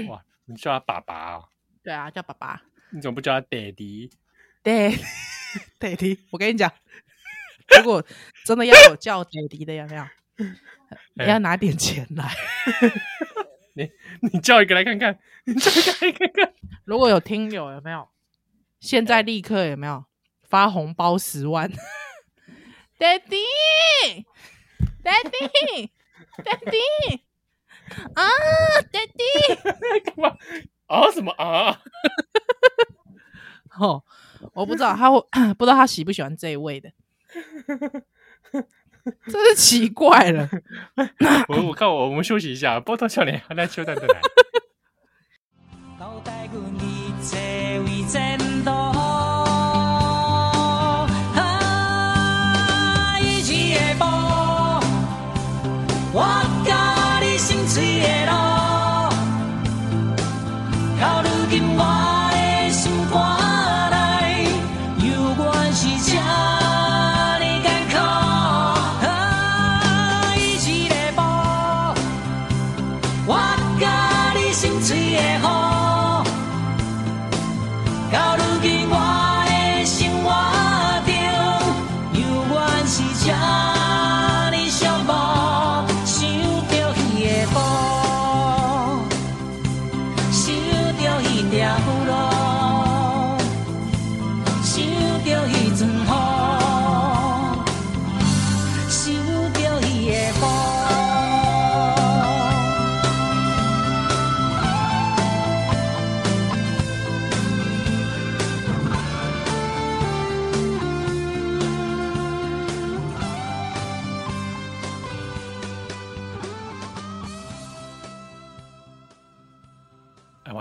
[0.08, 1.44] 哇，你叫他爸爸啊？
[1.82, 2.62] 对啊，叫爸爸。
[2.92, 6.72] 你怎么不叫他 daddy？daddy，daddy， 我跟你讲。
[7.76, 8.04] 如果
[8.44, 10.04] 真的要有叫爹地的，有没有？
[11.14, 12.32] 你要拿点钱来。
[13.74, 13.90] 你
[14.22, 16.54] 你叫一个来看看，你叫一个来看看。
[16.84, 18.08] 如果有听友有没有？
[18.80, 20.04] 现在立刻有没有
[20.48, 21.70] 发红包十万？
[22.98, 23.36] 爹地，
[25.02, 25.92] 爹地，
[26.42, 27.22] 爹地
[28.14, 28.28] 啊，
[28.90, 29.22] 爹地
[30.04, 30.36] 干嘛
[30.86, 31.10] 啊？
[31.12, 31.80] 什么啊？
[33.78, 34.02] 哦，
[34.54, 35.20] 我不知道他会
[35.54, 36.90] 不知道他喜不喜欢这一位的。
[39.26, 40.48] 真是奇怪了。
[41.48, 44.20] 我我看我我们休息一下，波涛少年还在秋蛋的来。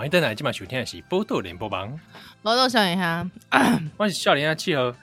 [0.08, 0.34] 在哪？
[0.34, 1.92] 今晚收听的是《波多联播榜》。
[2.42, 3.28] 我多想一下，
[3.98, 4.94] 我是少年啊，契合。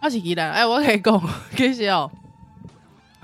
[0.00, 1.20] 我是记得，哎，我可以讲，
[1.56, 2.08] 其实哦，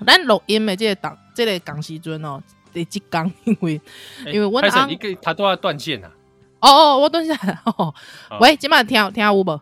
[0.04, 3.80] 咱录音的这个档，这个港时阵哦，得几讲， 因为
[4.26, 6.10] 因为我开始一个他都要断线啊。
[6.60, 7.36] 哦哦，我断线。
[7.64, 7.94] 哦，
[8.40, 9.60] 喂，今晚听听有无？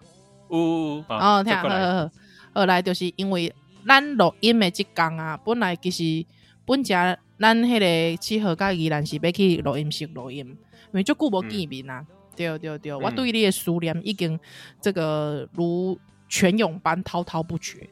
[0.49, 1.05] 有有有。
[1.09, 2.11] 哦，听，好好好。
[2.55, 3.55] 后来就是因为
[3.87, 6.25] 咱录音的这工啊，本来其实
[6.65, 10.57] 本家咱迄个七号甲依兰是要去录音室录音，因
[10.93, 12.05] 为足久无见面啊。
[12.09, 14.39] 嗯、对对对，嗯、我对你的思念已经
[14.81, 17.89] 这个如泉涌般滔滔不绝。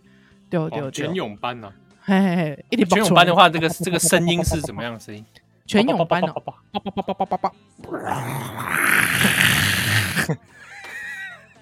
[0.50, 1.72] 对对对，泉涌般呢？
[2.02, 5.24] 嘿嘿嘿，一点泉涌般的话，这个这个声音是怎么样的声音？
[5.66, 6.28] 泉涌般的，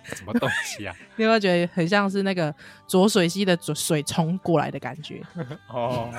[0.02, 0.94] 什么东西啊？
[1.16, 2.52] 你有没有觉得很像是那个
[2.88, 5.22] 浊水溪的水冲过来的感觉？
[5.70, 6.10] 哦，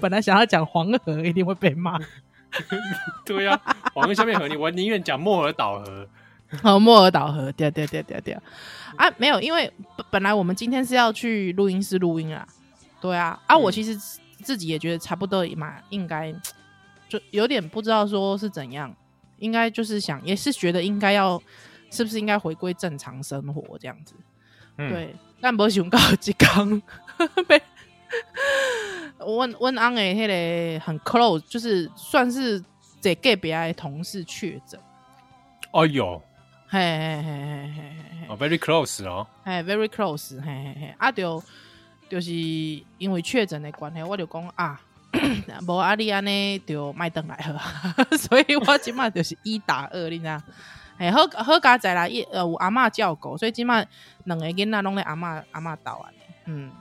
[0.00, 1.98] 本来想要讲黄河，一定会被骂。
[3.26, 6.08] 对呀、啊，黄河下面河，你我宁愿讲莫尔岛河。
[6.62, 8.38] 哦，莫尔岛河，对对对对对。
[8.96, 9.70] 啊，没有，因为
[10.10, 12.46] 本来我们今天是要去录音室录音啊。
[13.00, 13.94] 对啊，啊，我其实
[14.42, 16.32] 自己也觉得差不多嘛，应该
[17.08, 18.94] 就有点不知道说是怎样，
[19.38, 21.40] 应该就是想，也是觉得应该要。
[21.90, 24.14] 是不是应该回归正常生活这样子？
[24.76, 26.82] 嗯、对，但没想到一刚
[27.46, 27.58] 被
[29.26, 32.62] 温温安诶，迄个很 close，就是算是
[33.00, 34.78] 在隔壁的同事确诊。
[35.72, 36.22] 哦哟，
[36.66, 37.82] 嘿嘿嘿嘿嘿
[38.20, 41.42] 嘿，哦，very close 哦，嘿，very close，嘿嘿嘿，啊，就
[42.08, 44.80] 就是因为确诊的关系，我就讲啊，
[45.66, 50.40] 无阿里安呢就麦登来喝， 所以我今麦就是一打二，你知道？
[50.98, 53.84] 哎，好好佳在啦，一呃，有阿嬷照顾，所以即马
[54.24, 56.10] 两个囡仔拢咧阿嬷阿嬷岛啊。
[56.46, 56.72] 嗯，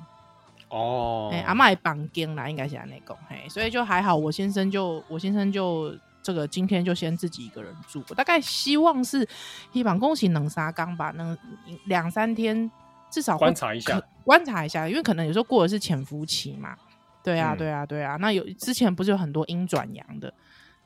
[0.70, 4.16] 哦，哎，阿嬷的房间啦，应该是安内讲，嘿，所以就还好。
[4.16, 9.28] 我先生就我先生就这个今天就先自己一个人住，我大概希望是
[9.72, 11.38] 希望恭喜能杀缸吧，能
[11.86, 12.70] 两三天
[13.10, 16.76] 至少观察一下，观察一下，因为可能有时候过的是潜伏期嘛。
[17.24, 18.16] 对啊，嗯、对啊，对啊。
[18.18, 20.34] 那有之前不是有很多阴转阳的。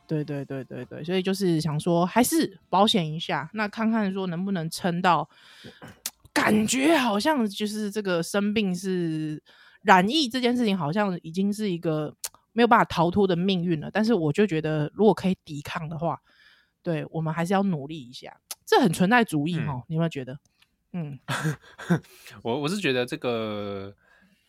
[0.08, 5.30] 对对对对对，所以就是想说，还是保险一下，那看看说能不能撑到，
[6.34, 9.42] 感觉好像就是这个生病是
[9.82, 12.16] 染疫这件事情，好像已经是一个
[12.54, 13.90] 没有办法逃脱的命运了。
[13.92, 16.20] 但是我就觉得，如果可以抵抗的话，
[16.84, 18.40] 对我们还是要努力一下。
[18.66, 20.40] 这很存在主义哦，嗯、你有没有觉得？
[20.94, 21.20] 嗯，
[22.44, 23.94] 我我是觉得这个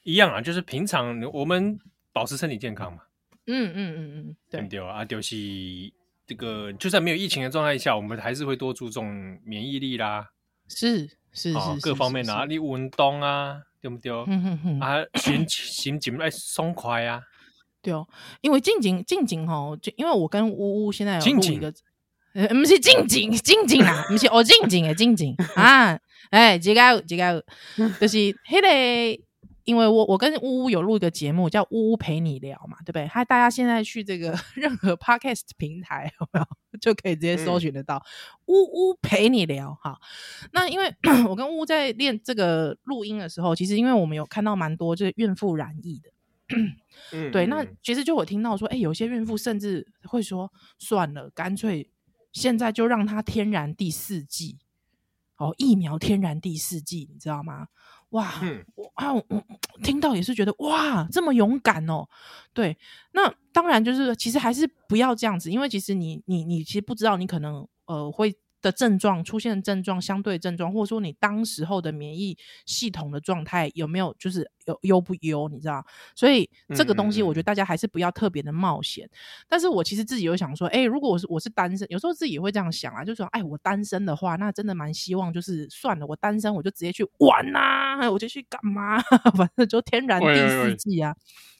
[0.02, 1.78] 一样啊，就是平常我们
[2.12, 3.02] 保持身体健康嘛。
[3.46, 5.36] 嗯嗯嗯嗯，对对啊，就是
[6.26, 10.30] 这个，就算没有疫情的状态下，我们还是会多注重免疫力啦，
[10.68, 14.10] 是是是，各方面啊，你运动啊，对不对？
[14.12, 17.20] 嗯嗯嗯，啊，心 心情爱爽快啊，
[17.82, 18.06] 对哦，
[18.40, 21.74] 因为静静静静吼，就因为我跟呜呜现在有录一个，
[22.34, 25.98] 呃，不是静静静静啊， 不是哦，静静的静静啊，
[26.30, 27.44] 哎，这个这个，
[28.00, 29.22] 就是迄个。
[29.64, 33.06] 因为我我跟呜呜有录一个节目叫呜呜陪你聊嘛，对不对？
[33.06, 36.46] 还大家现在去这个 任何 podcast 平台有没有
[36.80, 38.04] 就可以直接搜寻得到
[38.46, 40.00] 呜呜、嗯、陪你聊哈。
[40.52, 40.92] 那因为
[41.28, 46.10] 我跟呜呜在练这个录音的时候，其实因为我们有看到蛮多就是孕妇染疫的，
[47.12, 47.46] 嗯，对。
[47.46, 51.88] 那其实就我听到说，哎，有些孕妇甚至会说，算了，干脆
[52.32, 54.58] 现在就让它天然第四季，
[55.36, 57.68] 哦，疫苗天然第四季，你知道吗？
[58.12, 59.24] 哇，嗯、我啊，我
[59.82, 62.08] 听到也是觉得哇，这么勇敢哦。
[62.54, 62.74] 对，
[63.12, 68.34] 那当然就是其实还是不要这样子，因为其实你你你其实不知道你可能呃会。
[68.62, 75.84] 的症状出现的症状，相对症状，或者说你当时候的免疫系统的状态有没有就是有优不优，你知道？
[76.14, 79.08] 所以这个东西我觉得大家还是不要特别的冒险。
[79.48, 89.00] 但是我其实自己有想说，哎、欸，如果我是我是单身，有时候自己也会这样想啊，就说，哎，我单身的话，那真的蛮希望就是算了，我单身我就直接去玩呐、啊，我就去干嘛，
[89.36, 91.10] 反正就天然第四季啊。
[91.10, 91.51] 喂喂喂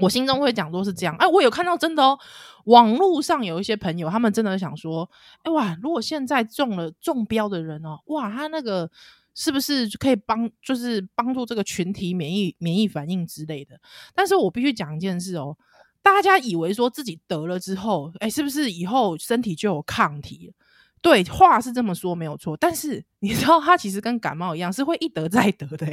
[0.00, 2.18] 我心中会讲说是这样，哎，我有看到真的哦，
[2.64, 5.08] 网络上有一些朋友，他们真的想说，
[5.42, 8.90] 哎哇，如果现在中了中标的人哦，哇，他那个
[9.34, 13.80] 是不是可以帮，就是帮助这个群体免疫免疫反应之类的？
[14.14, 15.56] 但是我必须讲一件事哦，
[16.02, 20.54] 大家以为说自己得了之后，哎，是不是以后身体就有抗体了？
[21.02, 25.86] 对，话是这么说没有错，但是你知道，他其实跟感冒一样，是会一得再得的，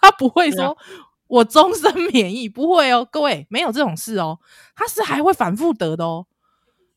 [0.00, 0.76] 他不会说。
[1.28, 4.40] 我终身免疫不会哦，各位没有这种事哦，
[4.74, 6.26] 他是还会反复得的哦。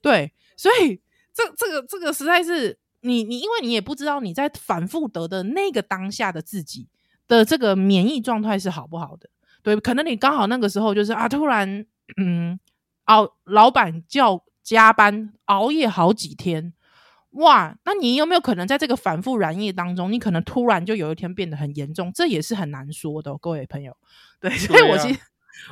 [0.01, 0.99] 对，所以
[1.33, 6.87] 这这个这个实在是你你，因为你也不知道你在反复得的那个当下的自己
[7.27, 9.29] 的这个免疫状态是好不好的。
[9.61, 11.85] 对，可能你刚好那个时候就是啊，突然
[12.17, 12.59] 嗯，
[13.05, 16.73] 熬老板叫加班熬夜好几天。
[17.31, 22.11] 哇，那你有没有可能在这个反复染疫当中，你可能突然就有一天变得很严重？
[22.13, 23.95] 这也是很难说的哦，各位朋友。
[24.41, 25.19] 对，所以我其实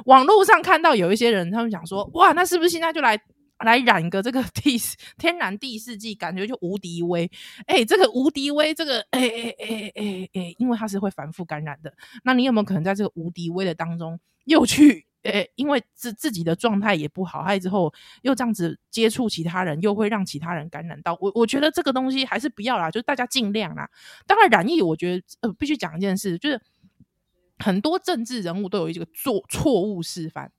[0.05, 3.19] 网络上看到有一些人，他们讲说，哇，那是不是现在就来
[3.65, 4.79] 来染个这个第
[5.17, 7.29] 天然第四季，感觉就无敌威。
[7.65, 11.93] 哎，这个无敌威，这个哎哎哎哎哎，因为它是会反复感染的。
[12.23, 15.08] 那你有没有可能在这个无敌威的当中又去？
[15.23, 21.17] 诶，因为自自己的状态也不好，还之后又这样子接触其他人，又会让其他人感染到。
[21.19, 23.89] 我我觉得这个东西还是不要啦，就大家尽量啦。
[24.25, 26.61] 当然染疫，我觉得呃必须讲一件事，就是
[27.57, 30.49] 很多政治人物都有一个做错误示范，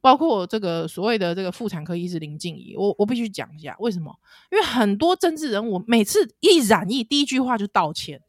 [0.00, 4.12] 包括这个所谓的这个妇产科医师林静仪，我我必须讲一下为什么？
[4.50, 8.20] 因为很多政治人物每次一染疫，第一句话就道歉，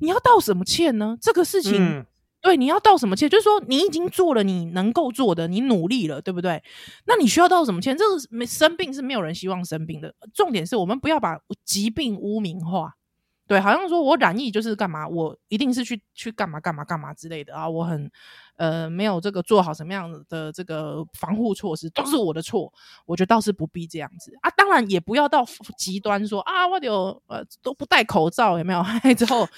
[0.00, 1.18] 你要道什么歉呢？
[1.20, 2.06] 这个事情。
[2.40, 3.28] 对，你要道什么歉？
[3.28, 6.62] 就是说，你已经做了你能够做的，你努力了，对不对？
[7.06, 7.96] 那你需要道什么歉？
[7.96, 10.14] 这个没生病是没有人希望生病的。
[10.32, 12.97] 重点是我们不要把疾病污名化。
[13.48, 18.10] 对，好像说我染疫就是干嘛，我一定是去去干嘛干嘛干嘛之类的啊，我很
[18.56, 22.70] 呃没有这个做好什么样的这个防护措施，都是我的错。
[23.06, 25.46] 我觉得倒是不必这样子啊，当然也不要到
[25.78, 28.84] 极端说啊，我有呃都不戴口罩，有没有？
[29.16, 29.48] 之后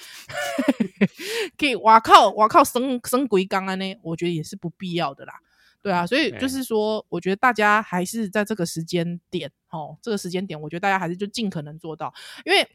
[1.57, 3.99] 可以哇靠哇靠生生鬼刚啊呢？
[4.03, 5.33] 我觉得也是不必要的啦。
[5.81, 12.13] 对啊，所以就是说，我觉得大家还是在这个时间点哦，这个时间点，我觉得大家还是就尽可能做到，
[12.45, 12.65] 因为。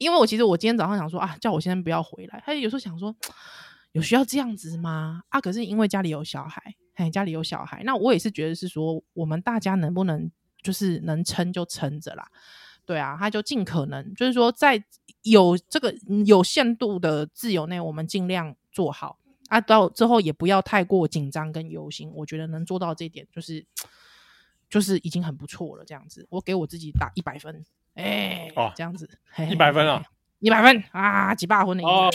[0.00, 2.42] 因为我其实我今天早上想说啊，叫我先生不要回来。
[2.46, 3.14] 他有时候想说，
[3.92, 5.22] 有需要这样子吗？
[5.28, 10.30] 啊，可是因为家里有小孩，嘿，家里有小孩，那我也是觉得是说，我们大家能不能
[10.62, 12.26] 就是能撑就撑着啦，
[12.86, 14.82] 对啊，他就尽可能就是说，在
[15.20, 15.94] 有这个
[16.24, 22.10] 有限度的自由内，我们尽量做好啊，到之后也不要太过紧张跟忧心。
[22.14, 23.66] 我觉得能做到这一点，就是
[24.70, 25.84] 就是已经很不错了。
[25.84, 27.62] 这样子，我给我自己打一百分。
[28.00, 29.08] 哎、欸，哦，这样子，
[29.48, 30.02] 一百分啊，
[30.38, 32.10] 一百分啊，几把分的哦，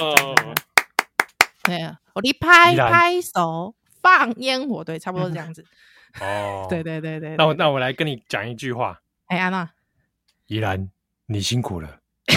[1.63, 5.63] 对啊，我一拍拍手，放烟火，对，差不多是这样子。
[6.21, 8.99] 哦， 对对对对，那我那我来跟你讲一句话。
[9.27, 9.69] 哎、欸，安娜，
[10.47, 10.89] 依然，
[11.27, 11.99] 你辛苦了。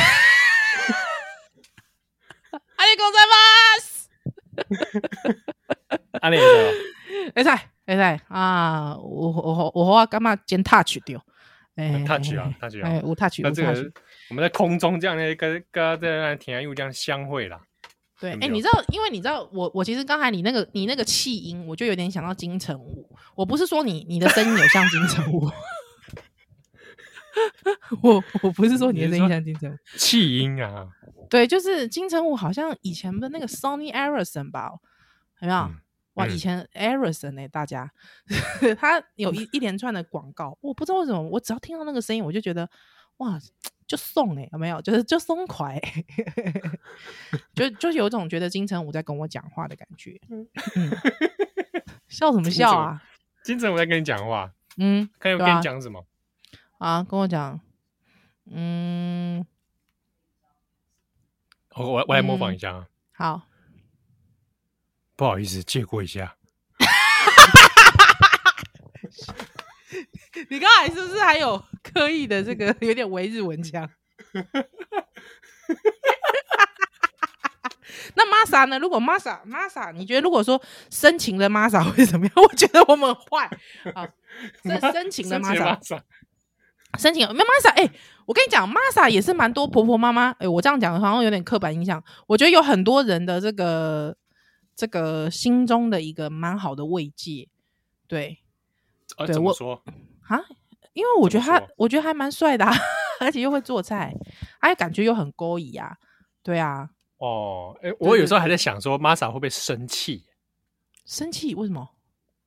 [2.76, 3.36] 阿里公在吗？
[6.22, 6.52] 阿里也在，
[7.34, 11.24] 会在会在啊，我我我我干嘛剪 touch 掉？
[11.78, 13.92] 很 touch 啊，touch 啊，无 touch，那这个
[14.30, 17.60] 我们在空中这样的跟跟在那田安又这样相会了。
[18.20, 23.08] 对，哎、欸，你知道，因为你知道，我我其实刚才你那个你那个气音，我就有点想到金城武。
[23.36, 25.48] 我不是说你你的声音有像金城武，
[28.02, 30.88] 我我不是说你的声音像金城武，气音啊。
[31.30, 34.70] 对，就是金城武，好像以前的那个 Sony Ericsson 吧，
[35.40, 35.60] 有没有？
[35.60, 35.76] 嗯
[36.18, 37.90] 哇，以前 Ericsson 呢、欸，大家
[38.78, 42.68] 他有一一连串的广告，我不知道为什么，我只要听到那个声音，我就觉得
[43.18, 43.38] 哇，
[43.86, 44.82] 就送哎、欸，有没有？
[44.82, 46.04] 就是就松快、欸，
[47.54, 50.20] 就就有一种觉得金城武在跟我讲话的感觉。
[50.30, 50.46] 嗯，
[52.08, 53.02] 笑什么笑啊？
[53.44, 54.52] 金城武在跟你讲话。
[54.76, 56.04] 嗯，看有跟你讲什么
[56.78, 56.98] 啊？
[56.98, 57.60] 啊，跟我讲。
[58.50, 59.44] 嗯，
[61.74, 62.86] 我我我来模仿一下啊、嗯。
[63.12, 63.42] 好。
[65.18, 66.36] 不好意思，借过一下。
[70.48, 73.90] 你刚才是不是还有刻意的这个 有点维日文腔？
[78.14, 78.78] 那 Masa 呢？
[78.78, 82.32] 如果 Masa Masa，你觉得如果说深情的 Masa 会怎么样？
[82.36, 83.50] 我觉得我们坏
[83.94, 84.08] 啊。
[84.62, 85.76] 这深情的 Masa，
[86.96, 87.70] 深情没 Masa。
[87.74, 87.90] 哎，
[88.24, 90.30] 我跟你讲，Masa 也是蛮多婆婆妈妈。
[90.38, 92.00] 哎，我这样讲好像有点刻板印象。
[92.28, 94.16] 我觉得有很多人的这个。
[94.78, 97.48] 这个心中的一个蛮好的慰藉，
[98.06, 98.38] 对，
[99.16, 99.82] 呃、对，怎么说
[100.28, 100.40] 啊？
[100.92, 102.72] 因为我觉得他，我觉得还蛮帅的、啊，
[103.18, 104.14] 而且又会做菜，
[104.60, 105.96] 哎，感觉又很勾引啊，
[106.44, 106.90] 对啊。
[107.16, 110.24] 哦，哎，我有时候还在想说，Masa 会不会生气？
[111.04, 111.56] 生气？
[111.56, 111.96] 为什么？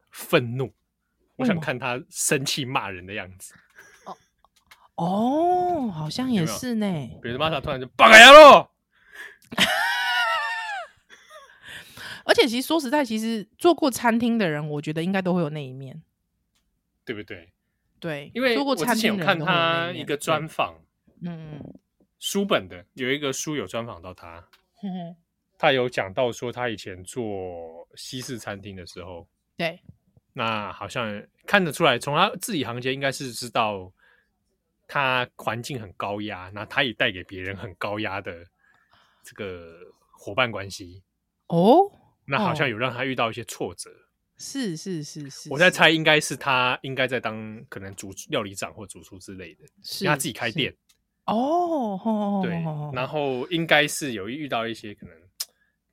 [0.09, 0.73] 愤怒？
[1.35, 3.53] 我想看他生气骂人的样子。
[4.05, 4.15] 哦，
[4.95, 6.87] 哦，好像也是呢。
[7.21, 8.71] 比如 Masa 突然就爆开牙了。
[12.25, 16.01] 而且其实说实在，其实做过餐厅的人，我觉得应该都会有那一面，
[17.03, 17.51] 对不对？
[17.99, 20.75] 对，因为做过餐厅的人我之前有看他一个专访，
[21.21, 21.73] 嗯嗯，
[22.19, 24.43] 书本的有一个书有专访到他，
[25.57, 29.79] 他有讲到说他以前做西式餐厅的时候，对，
[30.33, 33.91] 那好像看得出来，从他字里行间应该是知道
[34.87, 38.45] 他环境很高压，那他也带给别人很高压的
[39.23, 41.03] 这个伙伴关系。
[41.47, 41.91] 哦。
[42.31, 43.91] 那好像有让他遇到一些挫折，
[44.37, 50.73] 是是是是，我在猜应该是他应该在当可能主料理长或主厨之类的，是他自己开店。
[51.25, 52.51] 哦，对，
[52.93, 53.07] 然。
[53.07, 55.15] 后应该是有遇到一些可能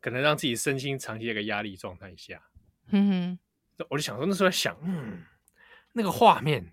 [0.01, 2.41] 可能让自己身心长期的一个压力状态下，
[2.91, 3.37] 嗯
[3.77, 5.25] 哼，我就想说那时候在想，嗯，
[5.93, 6.73] 那个画面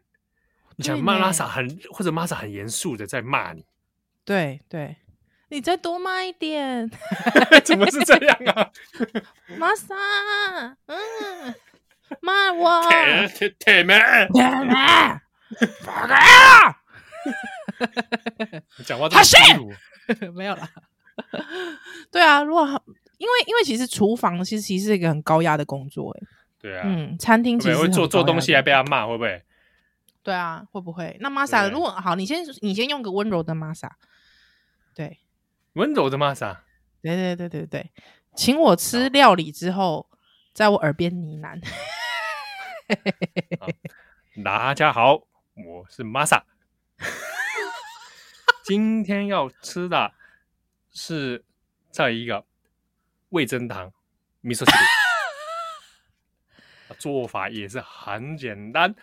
[0.76, 3.66] 你想骂拉萨很或者玛莎很严肃的在骂你，
[4.24, 4.96] 对对，
[5.50, 6.90] 你再多骂一点，
[7.64, 8.70] 怎么是这样啊？
[9.58, 9.96] 玛莎，
[10.88, 11.56] 嗯，
[12.22, 12.82] 骂我，
[13.30, 13.98] 铁铁门，
[14.34, 14.76] 铁门，
[15.82, 16.76] 放开啊！
[18.86, 20.70] 讲话这么粗鲁，没有啦。
[22.12, 22.66] 对啊，如果
[23.18, 26.28] 因为因为其实厨房其实其实是一个很高压的工作，哎，
[26.60, 29.42] 对啊，嗯，餐厅其实会做做东西还被他骂，会不会？
[30.24, 31.16] 对啊，会不会？
[31.22, 33.96] 那玛莎，如果好，你先你先用个温柔的玛莎，
[34.96, 35.20] 对，
[35.76, 36.64] 温柔的玛莎，
[37.02, 37.92] 对对对对对，
[38.34, 40.10] 请我吃料理之后，
[40.54, 41.62] 在我耳边呢喃。
[44.42, 46.46] 大家好，我是玛莎，
[48.64, 50.14] 今天要吃的
[50.94, 51.44] 是
[51.92, 52.46] 这一个
[53.30, 53.92] 味噌汤，
[54.44, 54.72] 味噌汁，
[56.98, 58.96] 做法也是很简单。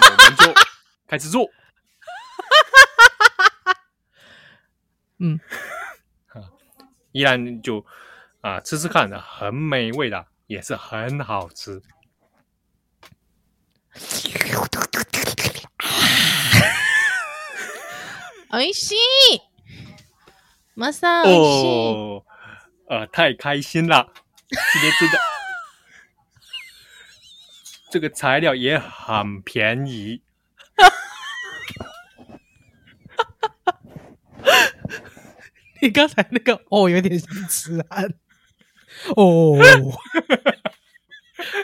[0.00, 0.54] 我们就
[1.08, 1.50] 开始做，
[5.18, 5.40] 嗯，
[7.17, 7.85] 依然就
[8.41, 11.81] 啊吃吃看的，很美味的，也是很好吃。
[18.49, 19.41] おいしい，
[20.75, 22.23] 玛莎哦，
[22.87, 24.13] 呃，太开心了，
[24.49, 25.19] 今天真的。
[27.91, 30.21] 这个材料也很便宜。
[35.81, 38.05] 你刚才那个哦，有点像吃安。
[39.15, 39.57] 哦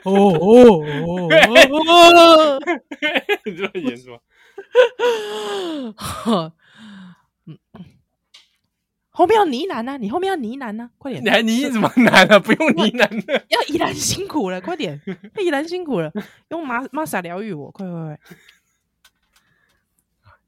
[0.03, 1.29] 哦哦哦！
[3.45, 4.19] 你这么严肃？
[9.11, 9.97] 后面要呢喃啊！
[9.97, 10.89] 你后面要呢喃啊！
[10.97, 11.23] 快点！
[11.23, 12.39] 你还呢什么喃啊？
[12.39, 15.01] 不用呢喃要依然辛苦了，快点！
[15.37, 16.11] 依然辛苦了，
[16.49, 18.19] 用玛玛莎疗愈我，快快快！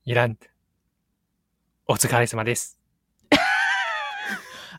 [0.03, 0.35] 依然，
[1.85, 2.74] お疲れ様です。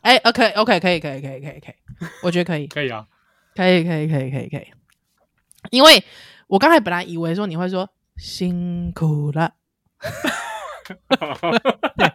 [0.02, 1.74] 哎，OK，OK，可以，可以，可以，可以，可以，
[2.22, 3.06] 我觉得可以，可以啊，
[3.54, 4.66] 可以，可以，可以，可以，可以。
[5.70, 6.02] 因为
[6.46, 9.54] 我刚才本来以为说你会说辛苦了。
[11.96, 12.12] 对，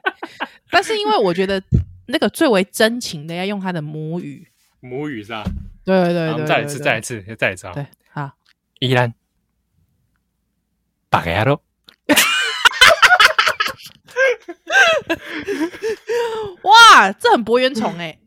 [0.71, 1.61] 但是因为我觉得
[2.07, 4.47] 那个最为真情的要用他的母语，
[4.79, 5.43] 母语是吧？
[5.85, 7.73] 对对对，对，再一次，再一次，再一次啊！
[7.73, 8.31] 对，好，
[8.79, 9.13] 依然，
[11.11, 11.59] バカ野郎，
[16.63, 18.17] 哇，这很博元虫哎，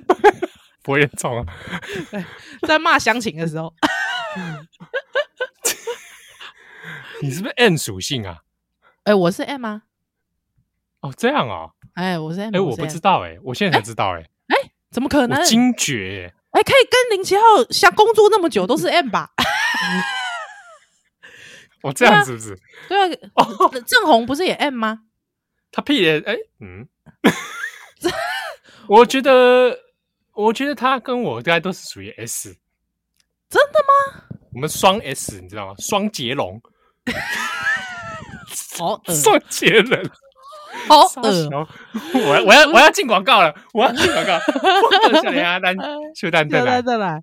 [0.82, 1.44] 博元虫啊，
[2.66, 3.72] 在骂乡情的时候，
[7.22, 8.38] 你是不是 N 属性啊？
[9.04, 9.82] 哎，我是 M 啊？
[11.00, 11.70] 哦，这样啊！
[11.94, 12.54] 哎，我是 M。
[12.54, 14.20] 哎，我不知道哎，我现在才知道哎。
[14.48, 14.56] 哎，
[14.90, 15.42] 怎么可能？
[15.44, 16.32] 惊觉！
[16.50, 19.30] 哎，可以跟零七号相工作那么久，都是 M 吧？
[21.82, 22.58] 哦，这样是不是？
[22.88, 23.18] 对啊。
[23.34, 25.00] 哦，郑红不是也 M 吗？
[25.72, 26.36] 他屁的哎。
[26.60, 26.86] 嗯。
[28.88, 29.78] 我觉得，
[30.32, 32.56] 我觉得他跟我应该都是属于 S。
[33.50, 34.22] 真的吗？
[34.52, 35.74] 我们双 S，你知道吗？
[35.78, 36.60] 双截龙。
[38.78, 40.10] 好恶， 双截人，
[40.86, 41.66] 好恶！
[42.14, 44.38] 我要我要我要进广告了，我要进广告。
[45.22, 45.76] 小林阿丹，
[46.14, 47.22] 秀丹再来再来。